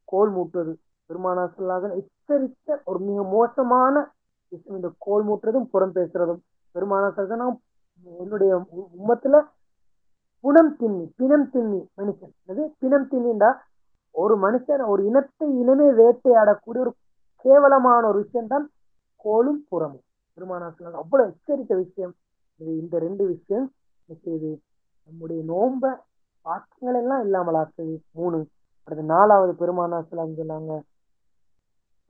கோல் 0.04 0.32
மூட்டுவது. 0.36 0.72
பெருமானாசலாக 1.10 1.90
எச்சரித்த 2.00 2.76
ஒரு 2.84 2.98
மிக 2.98 3.22
மோசமான 3.34 3.94
விஷயம். 4.52 4.78
இந்த 4.80 4.90
கோல் 5.06 5.24
மூட்டுறதும் 5.28 5.68
புறம் 5.72 5.94
பேசுறதும். 5.98 6.40
பெருமானாசா 6.74 7.24
என்னுடைய 8.22 8.52
உம்மத்துல 9.00 9.36
புனம் 10.44 10.72
திண்ணி 10.80 11.04
பிணம் 11.18 11.46
திண்ணி 11.52 11.80
மனுஷன். 11.98 12.32
அது 12.50 12.62
பிணம் 12.78 13.06
திண்ணிண்டா 13.10 13.50
ஒரு 14.22 14.34
மனுஷன் 14.44 14.82
ஒரு 14.92 15.02
இனத்தை 15.10 15.46
இனமே 15.62 15.88
வேட்டையாடக்கூடிய 16.00 16.82
ஒரு 16.84 16.92
கேவலமான 17.44 18.02
ஒரு 18.10 18.18
விஷயம் 18.24 18.52
தான் 18.52 18.66
கோலும் 19.24 19.62
புறமும். 19.70 20.04
பெருமானாசன் 20.34 21.00
அவ்வளவு 21.02 21.30
எச்சரித்த 21.30 21.72
விஷயம். 21.82 22.14
இது 22.60 22.70
இந்த 22.82 22.94
ரெண்டு 23.06 23.24
விஷயம் 23.26 23.66
செய்யுது 24.24 24.50
நம்முடைய 25.08 25.40
நோம்ப 25.52 25.84
பாக்கங்கள் 26.46 26.98
எல்லாம் 27.02 27.22
இல்லாமலாக்குது 27.26 27.94
மூணு 28.18 28.38
அடுத்து 28.84 29.04
நாலாவது 29.14 29.52
பெருமானாசலாம் 29.60 30.34
சொன்னாங்க. 30.40 30.72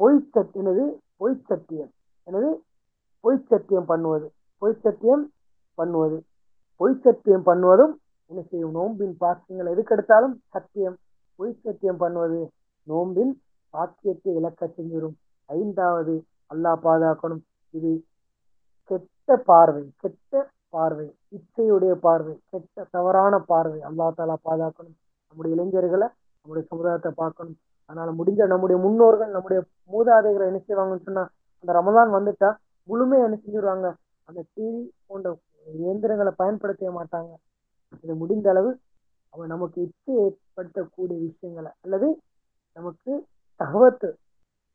பொய் 0.01 0.19
சத்தியனது 0.35 0.85
பொய் 1.17 1.37
சத்தியம். 1.51 1.91
எனது 2.27 2.51
பொய் 3.25 3.45
சத்தியம் 3.51 3.89
பண்ணுவது. 3.91 4.27
பொய் 4.63 4.81
சத்தியம் 4.85 5.25
பண்ணுவது. 5.79 6.17
பொய் 6.81 7.01
சத்தியம் 7.05 7.47
பண்ணுவதும் 7.47 7.95
என்ன 8.31 8.41
செய்யும்? 8.51 8.75
நோம்பின் 8.79 9.17
பாக்கியங்கள் 9.21 9.73
எதுக்கெடுத்தாலும் 9.75 10.35
சத்தியம். 10.55 10.97
பொய் 11.39 11.53
சத்தியம் 11.65 12.01
பண்ணுவது 12.03 12.41
நோன்பில் 12.87 13.33
பாக்கியத்தை 13.75 14.33
இழக்க 14.41 14.67
செஞ்சிடும். 14.77 15.17
ஐந்தாவது 15.49 16.15
அல்லாஹ் 16.53 16.83
பாதுகாக்கணும். 16.87 17.43
இது 17.79 17.91
கெட்ட 18.91 19.37
பார்வை 19.51 19.83
கெட்ட 20.03 20.43
பார்வை 20.75 21.07
இச்சையுடைய 21.37 21.93
பார்வை 22.07 22.35
கெட்ட 22.53 22.87
தவறான 22.95 23.35
பார்வை 23.51 23.81
அல்லா 23.89 24.07
தாலா 24.19 24.37
பாதுகாக்கணும். 24.49 24.97
நம்முடைய 25.29 25.53
இளைஞர்களை 25.57 26.09
நம்முடைய 26.41 26.65
சமுதாயத்தை 26.71 27.13
பார்க்கணும். 27.23 27.59
அதனால 27.91 28.11
முடிஞ்ச 28.19 28.43
நம்முடைய 28.53 28.77
முன்னோர்கள் 28.85 29.35
நம்முடைய 29.37 29.61
மூதாதைகளை 29.93 30.45
என்ன 30.51 30.61
செய்வாங்கன்னு 30.67 31.07
சொன்னா 31.09 31.25
அந்த 31.61 31.71
ரமதான் 31.79 32.11
வந்துட்டா 32.17 32.51
முழுமையா 32.89 33.27
என்ன 33.27 33.37
செஞ்சிருவாங்க? 33.43 33.89
அந்த 34.29 34.41
டிவி 34.55 34.83
போன்ற 35.09 35.29
இயந்திரங்களை 35.67 36.33
பயன்படுத்த 36.41 36.91
மாட்டாங்க. 36.99 37.33
இது 38.05 38.15
முடிந்த 38.23 38.49
அளவு 38.53 38.71
அவன் 39.35 39.49
நமக்கு 39.49 39.79
இச்சை 39.83 40.15
ஏற்படுத்தக்கூடிய 40.25 41.17
விஷயங்களை 41.29 41.71
அல்லது 41.83 42.09
நமக்கு 42.77 43.13
தகவத்து 43.61 44.09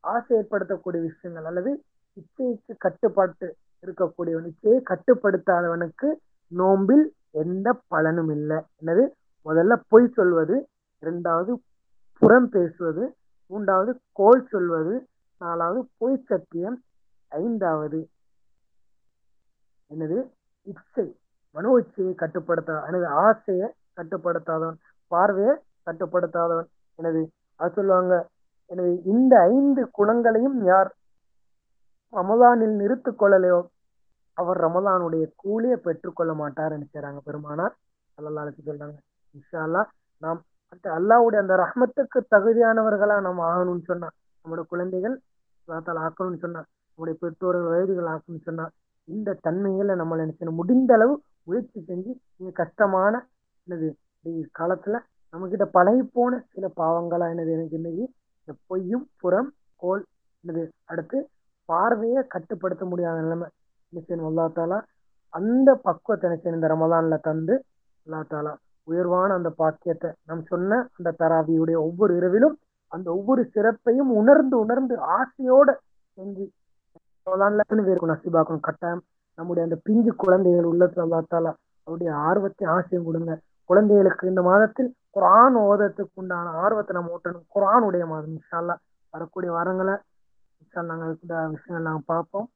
ஆசை 0.04 0.32
ஏற்படுத்தக்கூடிய 0.38 1.02
விஷயங்கள் 1.02 1.44
அல்லது 1.44 1.72
இச்சைக்கு 2.18 2.74
கட்டுப்பாட்டு 2.78 3.48
இருக்கக்கூடியவன் 3.84 4.50
இச்சையை 4.52 4.80
கட்டுப்படுத்தாதவனுக்கு 4.92 6.08
நோம்பில் 6.52 7.06
எந்த 7.44 7.68
பலனும் 7.88 8.30
இல்லை. 8.30 8.58
என்னது? 8.80 9.04
முதல்ல 9.46 9.74
பொய் 9.88 10.14
சொல்வது 10.16 10.56
இரண்டாவது 11.04 11.52
புறம் 12.22 12.50
பேசுவது 12.50 13.04
மூன்றாவது 13.52 13.92
கோல் 14.12 14.48
சொல்வது 14.48 14.96
நாலாவது 15.42 15.82
பொய் 15.98 16.18
சத்தியம் 16.30 16.78
ஐந்தாவது 17.32 18.00
என்னது? 19.92 20.18
இச்சை 20.68 21.08
மனோ 21.56 21.70
இச்சையை 21.82 22.14
கட்டுப்படுத்த 22.16 22.82
எனது 22.88 23.08
ஆசையை 23.26 23.68
கட்டுப்படுத்தாதவன். 24.00 24.78
பார்வையை 25.12 25.54
கட்டுப்படுத்தாதவன். 25.88 26.68
எனது 27.00 27.22
அது 27.60 27.72
சொல்லுவாங்க 27.78 28.14
எனவே 28.72 28.92
இந்த 29.14 29.34
ஐந்து 29.54 29.82
குணங்களையும் 29.98 30.58
யார் 30.72 30.90
ரமலானில் 32.14 32.76
நிறுத்து 32.82 33.12
கொள்ளலையோ 33.14 33.60
அவர் 34.38 34.58
ரமலானுடைய 34.66 35.24
கூலியை 35.36 35.78
பெற்றுக்கொள்ள 35.86 36.34
மாட்டார் 36.42 36.76
நினைச்சாங்க 36.76 37.22
பெருமானார் 37.28 37.74
அல்லல்லாலுக்கு 38.18 38.62
சொல்றாங்க. 38.68 38.98
இன்ஷா 39.36 39.60
அல்லா 39.66 39.82
நாம் 40.24 40.40
அல்லாவுடைய 40.98 41.40
அந்த 41.44 41.56
ரஹ்மத்துக்கு 41.64 42.20
தகுதியானவர்களா 42.34 43.16
நம்ம 43.28 43.44
ஆகணும்னு 43.52 43.86
சொன்னா 43.92 44.08
நம்மளோட 44.46 44.64
குழந்தைகள் 44.74 45.16
அல்லாத்தால் 45.68 46.02
ஆக்கணும்னு 46.06 46.44
சொன்னா 46.46 46.62
நம்முடைய 46.90 47.16
பெற்றோர்கள் 47.24 47.72
வயதுகள் 47.74 48.12
ஆக்கணும்னு 48.14 48.48
சொன்னா 48.50 48.66
இந்த 49.08 49.38
தன்மைகளை 49.46 49.94
நம்ம 50.02 50.18
நினைச்சணும் 50.24 50.60
முடிந்த 50.62 50.94
அளவு 50.98 51.14
முயற்சி 51.48 51.80
செஞ்சு 51.90 52.12
நீங்க 52.38 52.52
கஷ்டமான 52.62 53.14
என்னது 53.70 53.90
காலத்துல 54.60 54.98
நம்ம 55.34 55.48
கிட்ட 55.50 55.66
பழகி 55.76 56.04
போன 56.16 56.40
சில 56.54 56.66
பாவங்களா 56.80 57.26
என்னது 57.34 57.52
எனக்கு 57.58 57.76
இன்னைக்கு? 57.80 58.06
இந்த 58.42 58.54
பொய்யும் 58.70 59.04
புறம் 59.22 59.50
கோல் 59.82 60.02
என்னது 60.44 60.62
அடுத்து 60.92 61.18
பார்வையை 61.70 62.22
கட்டுப்படுத்த 62.34 62.84
முடியாத 62.92 63.18
நிலைமை. 63.26 63.48
நிச்சயம் 63.94 64.26
அல்லா 64.30 64.46
தாலா 64.58 64.78
அந்த 65.34 65.70
பக்குவத்தை 65.86 66.26
நினைச்சேன் 66.30 66.58
இந்த 66.58 66.68
ரமதான்ல 66.74 67.18
தந்து 67.28 67.56
அல்லா 68.08 68.22
தாலா 68.32 68.54
உயர்வான 68.88 69.36
அந்த 69.40 69.50
பாக்கியத்தை 69.62 70.10
நாம் 70.30 70.42
சொன்ன 70.52 70.80
அந்த 70.98 71.10
தராவியுடைய 71.22 71.78
ஒவ்வொரு 71.88 72.14
இரவிலும் 72.20 72.56
அந்த 72.92 73.08
ஒவ்வொரு 73.18 73.42
சிறப்பையும் 73.56 74.12
உணர்ந்து 74.22 74.56
உணர்ந்து 74.64 74.96
ஆசையோட 75.18 75.70
செஞ்சு 76.18 76.46
இருக்கும் 77.92 78.14
நசிபாக்கணும். 78.14 78.66
கட்டாயம் 78.68 79.04
நம்முடைய 79.38 79.64
அந்த 79.68 79.78
பிஞ்சு 79.88 80.12
குழந்தைகள் 80.24 80.72
உள்ளத்துல 80.72 81.06
அல்லா 81.08 81.20
தாலா 81.34 81.52
அவருடைய 81.88 82.12
ஆர்வத்தை 82.28 82.66
ஆசையும் 82.78 83.08
கொடுங்க. 83.08 83.32
குழந்தைகளுக்கு 83.70 84.24
இந்த 84.28 84.42
மாதத்தில் 84.42 84.90
குரான் 85.16 85.58
ஓதத்துக்கு 85.70 86.20
உண்டான 86.22 86.54
ஆர்வத்தை 86.62 86.94
நம்ம 86.98 87.12
ஊட்டணும். 87.16 87.46
குரானுடைய 87.56 88.04
மாதம் 88.12 88.34
இன்ஷால்லா 88.36 88.76
வரக்கூடிய 89.14 89.50
வாரங்களை 89.56 89.96
இன்ஷால்லா 90.62 90.90
நாங்கள் 90.92 91.14
இந்த 91.24 91.36
விஷயங்கள் 91.54 91.88
நாங்கள் 91.90 92.10
பார்ப்போம். 92.12 92.48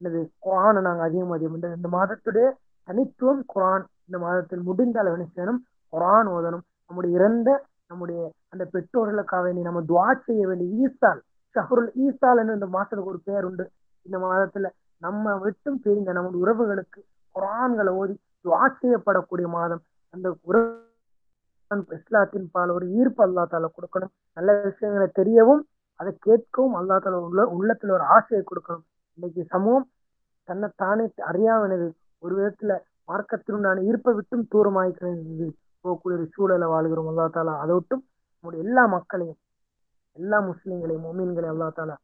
அல்லது 0.00 0.20
குரானை 0.46 0.80
நாங்கள் 0.88 1.06
அதிகம் 1.08 1.34
அதிகம் 1.36 1.56
இந்த 1.78 1.90
மாதத்துடைய 1.96 2.46
தனித்துவம் 2.88 3.42
குரான். 3.54 3.84
இந்த 4.06 4.18
மாதத்தில் 4.24 4.64
முடிந்த 4.68 4.98
அளவு 5.00 5.16
என்ன 5.16 5.28
செய்யணும்? 5.34 5.60
குரான் 5.92 6.30
ஓதணும். 6.36 6.64
நம்முடைய 6.86 7.12
இறந்த 7.18 7.50
நம்முடைய 7.90 8.20
அந்த 8.52 8.64
பெற்றோர்களுக்காக 8.74 9.42
வேண்டி 9.44 9.62
நம்ம 9.68 9.80
துவா 9.90 10.06
செய்ய 10.26 10.42
வேண்டிய 10.48 10.68
ஈசால் 10.84 11.20
ஷஹருல் 11.54 11.90
ஈசால் 12.04 12.40
என்று 12.42 12.56
இந்த 12.58 12.68
மாதத்துக்கு 12.74 13.12
ஒரு 13.12 13.20
பேர் 13.28 13.46
உண்டு. 13.48 13.64
இந்த 14.06 14.18
மாதத்துல 14.26 14.68
நம்ம 15.02 15.34
விட்டும் 15.44 15.80
பிரிந்த 15.84 16.12
நம்முடைய 16.12 16.40
உறவுகளுக்கு 16.44 17.00
குரான்களை 17.34 17.92
ஓதி 18.00 18.14
துவா 18.44 18.62
செய்யப்படக்கூடிய 18.80 19.48
மாதம். 19.56 19.82
அந்த 20.14 20.28
குரான் 20.46 21.84
இஸ்லாத்தின் 21.96 22.48
பால் 22.54 22.72
ஒரு 22.76 22.86
ஈர்ப்பு 22.98 23.22
அல்லா 23.26 23.42
தால 23.52 23.68
கொடுக்கணும். 23.76 24.12
நல்ல 24.36 24.50
விஷயங்களை 24.68 25.06
தெரியவும் 25.20 25.62
அதை 26.00 26.10
கேட்கவும் 26.26 26.76
அல்லா 26.80 26.96
தால 27.04 27.20
உள்ள 27.28 27.42
உள்ளத்துல 27.54 27.94
ஒரு 27.98 28.04
ஆசையை 28.16 28.42
கொடுக்கணும். 28.50 28.84
இன்னைக்கு 29.18 29.42
சமூகம் 29.54 29.86
தன்னை 30.48 30.68
தானே 30.82 31.04
அறியாமனது 31.30 31.86
ஒரு 32.22 32.34
விதத்துல 32.38 32.72
மார்க்கத்தினுண்டான 33.10 33.82
ஈர்ப்பை 33.88 34.12
விட்டும் 34.18 34.44
தூரமாய்க்கிறது 34.52 35.48
போகக்கூடிய 35.84 36.26
சூழலை 36.36 36.66
வாழ்கிறோம் 36.74 37.10
அல்லா 37.12 37.26
தாலா 37.36 37.54
அதை 37.62 37.72
விட்டும் 37.78 38.02
நம்முடைய 38.34 38.60
எல்லா 38.66 38.82
மக்களையும் 38.96 39.40
எல்லா 40.18 40.38
முஸ்லிம்களையும் 40.50 41.04
மொமீன்களையும் 41.08 41.54
அல்லா 41.54 41.68
தாலா 41.78 41.96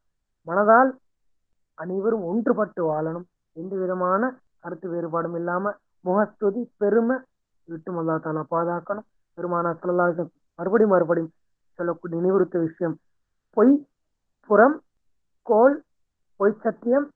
மனதால் 0.46 0.90
அனைவரும் 1.78 2.24
ஒன்றுபட்டு 2.30 2.82
வாழணும். 2.92 3.26
எந்த 3.56 3.74
விதமான 3.82 4.22
கருத்து 4.62 4.86
வேறுபாடும் 4.92 5.36
இல்லாம 5.40 5.74
முகஸ்துதி 6.06 6.62
பெருமை 6.82 7.16
விட்டும் 7.72 7.98
அல்லா 8.00 8.14
தாலா 8.24 8.42
பாதுகாக்கணும். 8.54 9.06
பெருமானா 9.38 9.70
சொல்லலாக 9.82 10.26
மறுபடியும் 10.58 10.94
மறுபடியும் 10.94 11.32
சொல்லக்கூடிய 11.78 12.16
நினைவுறுத்த 12.20 12.58
விஷயம். 12.58 12.96
பொய் 13.56 13.72
புறம் 14.50 14.76
கோல் 15.46 15.76
பொய் 16.40 16.60
சத்தியம் 16.62 17.06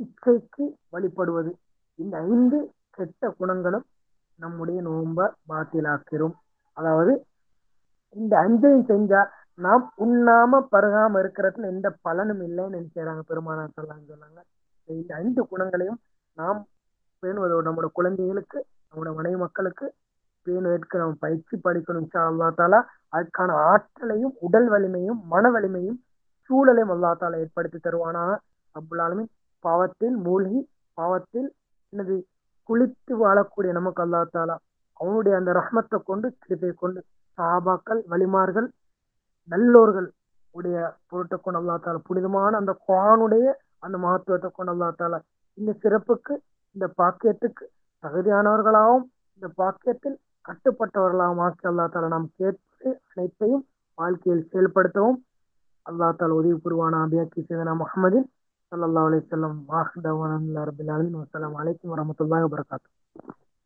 இச்சைக்கு 0.00 0.64
வழிபடுவது. 0.92 1.50
இந்த 1.98 2.14
ஐந்து 2.28 2.58
கெட்ட 2.90 3.28
குணங்களும் 3.38 3.84
நம்முடைய 4.40 4.78
நோம்ப 4.82 5.28
பாத்திலாக்கிறோம் 5.50 6.34
அதாவது 6.76 7.12
இந்த 8.16 8.34
அஞ்சையும் 8.44 8.88
செஞ்சா 8.90 9.20
நாம் 9.58 9.84
உண்ணாம 10.04 10.60
பருகாம 10.72 11.20
இருக்கிறதுல 11.22 11.68
எந்த 11.74 11.88
பலனும் 12.06 12.42
இல்லைன்னு 12.46 12.76
நினைக்கிறாங்க 12.76 13.22
பெருமானார் 13.30 13.76
சொல்லாங்க 13.76 14.04
சொன்னாங்க. 14.12 14.40
இந்த 14.88 15.10
ஐந்து 15.14 15.42
குணங்களையும் 15.48 15.98
நாம் 16.38 16.60
பேணுவதோடு 17.22 17.66
நம்மளோட 17.68 17.90
குழந்தைகளுக்கு 17.92 18.58
நம்மளோட 18.94 19.12
மனைவி 19.18 19.36
மக்களுக்கு 19.36 19.86
பேணுவதற்கு 20.46 20.96
நம்ம 21.00 21.16
பயிற்சி 21.22 21.54
படிக்கணும் 21.64 22.08
அல்லா 22.22 22.48
தாலா. 22.58 22.78
அதுக்கான 23.16 23.54
ஆற்றலையும் 23.70 24.34
உடல் 24.46 24.68
வலிமையும் 24.72 25.20
மன 25.32 25.50
வலிமையும் 25.54 25.98
சூழலையும் 26.50 26.92
அல்லா 26.94 27.10
தாலா 27.22 27.40
ஏற்படுத்தி 27.44 27.78
தருவானா? 27.78 28.24
அப்புலாலுமே 28.74 29.24
பாவத்தில் 29.64 30.16
மூழ்கி 30.26 30.60
பாவத்தில் 30.98 31.48
என்னது 31.92 32.16
குளித்து 32.68 33.12
வாழக்கூடிய 33.22 33.72
நமக்கு 33.78 34.02
அல்லா 34.04 34.22
தாலா 34.36 34.56
அவனுடைய 35.00 35.34
அந்த 35.40 35.50
ரஹ்மத்தை 35.58 35.98
கொண்டு 36.10 36.26
கிருப்பை 36.44 36.72
கொண்டு 36.82 37.00
சாபாக்கள் 37.38 38.00
வலிமார்கள் 38.12 38.68
நல்லோர்கள் 39.48 40.08
உடைய 40.54 40.78
பொருட்டை 41.10 41.38
கொண்டு 41.38 41.60
அல்லா 41.62 41.76
தாலா 41.86 42.00
புனிதமான 42.08 42.52
அந்த 42.62 42.74
குரானுடைய 42.86 43.46
அந்த 43.86 43.96
மகத்துவத்தை 44.04 44.50
கொண்டு 44.52 44.72
அல்லா 44.74 44.90
தாலா 45.00 45.18
இந்த 45.58 45.72
சிறப்புக்கு 45.82 46.34
இந்த 46.76 46.86
பாக்கியத்துக்கு 47.00 47.64
தகுதியானவர்களாகவும் 48.04 49.04
இந்த 49.42 49.48
பாக்கியத்தில் 49.58 50.16
கட்டுப்பட்டவர்களாகவும் 50.48 51.42
ஆக்கி 51.42 51.66
அல்லா 51.66 51.84
தாலா 51.88 52.08
நாம் 52.08 52.28
கேட்பது 52.36 52.90
அனைத்தையும் 53.10 53.64
வாழ்க்கையில் 53.98 54.48
செயல்படுத்தவும் 54.50 55.18
அல்லா 55.86 56.08
தாலா 56.14 56.34
உதவி 56.34 56.56
புரிவான 56.64 57.00
அபியாக்கி 57.04 57.40
சேதனா 57.42 57.74
முகமதின் 57.80 58.28
சல்லா 58.72 59.02
அலி 59.02 59.20
சொல்லம் 59.26 59.56
வாஹ் 59.68 59.92
ரபில் 60.68 60.92
அலின் 60.94 61.18
வசலாம் 61.18 61.56
அலைக்கும் 61.60 61.92
வரமத்துல்லாஹ் 61.94 62.46
வரகாத்து 62.48 62.88